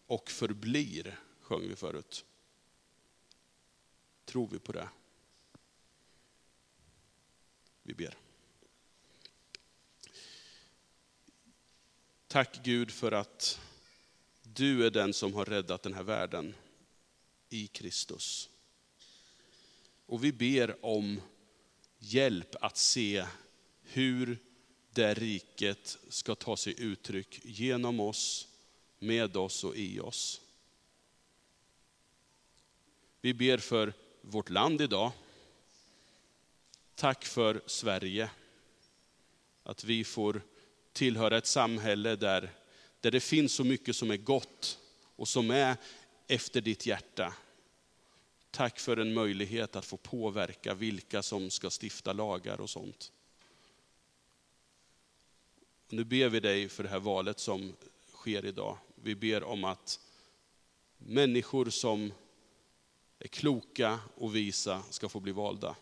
och 0.07 0.31
förblir, 0.31 1.19
sjöng 1.41 1.69
vi 1.69 1.75
förut. 1.75 2.25
Tror 4.25 4.47
vi 4.51 4.59
på 4.59 4.71
det? 4.71 4.89
Vi 7.83 7.93
ber. 7.93 8.17
Tack 12.31 12.63
Gud 12.63 12.91
för 12.91 13.11
att 13.11 13.59
du 14.43 14.85
är 14.85 14.91
den 14.91 15.13
som 15.13 15.33
har 15.33 15.45
räddat 15.45 15.83
den 15.83 15.93
här 15.93 16.03
världen 16.03 16.55
i 17.49 17.67
Kristus. 17.67 18.49
Och 20.05 20.23
vi 20.23 20.31
ber 20.31 20.85
om 20.85 21.21
hjälp 21.99 22.55
att 22.61 22.77
se 22.77 23.25
hur 23.81 24.37
det 24.91 25.13
riket 25.13 25.97
ska 26.09 26.35
ta 26.35 26.57
sig 26.57 26.75
uttryck 26.77 27.39
genom 27.43 27.99
oss, 27.99 28.47
med 28.99 29.37
oss 29.37 29.63
och 29.63 29.75
i 29.75 29.99
oss. 29.99 30.41
Vi 33.21 33.33
ber 33.33 33.57
för 33.57 33.93
vårt 34.21 34.49
land 34.49 34.81
idag. 34.81 35.11
Tack 36.95 37.25
för 37.25 37.61
Sverige. 37.65 38.29
Att 39.63 39.83
vi 39.83 40.03
får 40.03 40.41
tillhöra 40.93 41.37
ett 41.37 41.45
samhälle 41.45 42.15
där, 42.15 42.51
där 42.99 43.11
det 43.11 43.19
finns 43.19 43.53
så 43.53 43.63
mycket 43.63 43.95
som 43.95 44.11
är 44.11 44.17
gott 44.17 44.79
och 45.15 45.27
som 45.27 45.51
är 45.51 45.77
efter 46.27 46.61
ditt 46.61 46.85
hjärta. 46.85 47.33
Tack 48.51 48.79
för 48.79 48.97
en 48.97 49.13
möjlighet 49.13 49.75
att 49.75 49.85
få 49.85 49.97
påverka 49.97 50.73
vilka 50.73 51.23
som 51.23 51.49
ska 51.49 51.69
stifta 51.81 52.13
lagar 52.13 52.61
och 52.61 52.69
sånt. 52.69 53.11
Och 55.87 55.93
nu 55.93 56.03
ber 56.03 56.29
vi 56.29 56.39
dig 56.39 56.69
för 56.69 56.83
det 56.83 56.89
här 56.89 56.99
valet 56.99 57.39
som 57.39 57.75
sker 58.13 58.45
idag. 58.45 58.77
Vi 58.95 59.15
ber 59.15 59.43
om 59.43 59.63
att 59.63 59.99
människor 60.97 61.69
som 61.69 62.13
är 63.19 63.27
kloka 63.27 63.99
och 64.15 64.35
visa 64.35 64.83
ska 64.89 65.09
få 65.09 65.19
bli 65.19 65.31
valda. 65.31 65.75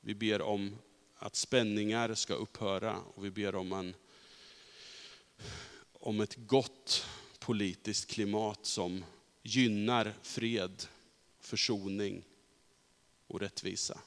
Vi 0.00 0.14
ber 0.14 0.42
om 0.42 0.78
att 1.24 1.36
spänningar 1.36 2.14
ska 2.14 2.34
upphöra 2.34 3.00
och 3.00 3.24
vi 3.24 3.30
ber 3.30 3.54
om, 3.54 3.72
en, 3.72 3.94
om 5.92 6.20
ett 6.20 6.36
gott 6.36 7.06
politiskt 7.38 8.10
klimat 8.10 8.66
som 8.66 9.04
gynnar 9.42 10.14
fred, 10.22 10.86
försoning 11.40 12.24
och 13.26 13.40
rättvisa. 13.40 14.00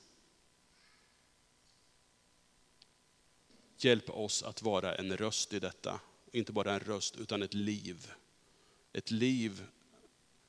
Hjälp 3.77 4.09
oss 4.09 4.43
att 4.43 4.61
vara 4.61 4.95
en 4.95 5.17
röst 5.17 5.53
i 5.53 5.59
detta. 5.59 5.99
Inte 6.31 6.51
bara 6.51 6.73
en 6.73 6.79
röst, 6.79 7.15
utan 7.15 7.43
ett 7.43 7.53
liv. 7.53 8.11
Ett 8.93 9.11
liv 9.11 9.63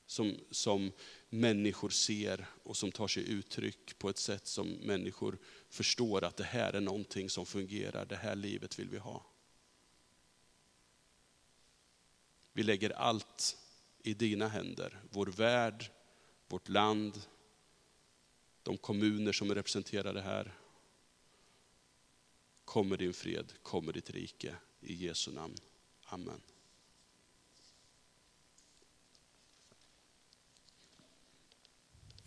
som, 0.09 0.37
som 0.51 0.93
människor 1.29 1.91
ser 1.91 2.47
och 2.63 2.77
som 2.77 2.93
tar 2.93 3.09
sig 3.09 3.31
uttryck 3.31 3.99
på 3.99 4.09
ett 4.09 4.19
sätt 4.19 4.47
som 4.47 4.69
människor 4.69 5.39
förstår 5.69 6.25
att 6.25 6.37
det 6.37 6.45
här 6.45 6.73
är 6.73 6.81
någonting 6.81 7.31
som 7.31 7.47
fungerar, 7.47 8.07
det 8.07 8.17
här 8.17 8.35
livet 8.35 8.79
vill 8.79 8.89
vi 8.89 8.99
ha. 8.99 9.27
Vi 12.53 12.63
lägger 12.63 12.91
allt 12.91 13.59
i 14.03 14.15
dina 14.15 14.49
händer, 14.49 15.01
vår 15.11 15.27
värld, 15.27 15.91
vårt 16.49 16.69
land, 16.69 17.23
de 18.63 18.77
kommuner 18.77 19.33
som 19.33 19.51
är 19.51 19.55
representerade 19.55 20.21
här. 20.21 20.55
Kommer 22.65 22.97
din 22.97 23.15
fred, 23.15 23.53
kommer 23.63 23.93
ditt 23.93 24.11
rike. 24.11 24.57
I 24.81 24.95
Jesu 24.95 25.33
namn. 25.33 25.57
Amen. 26.05 26.41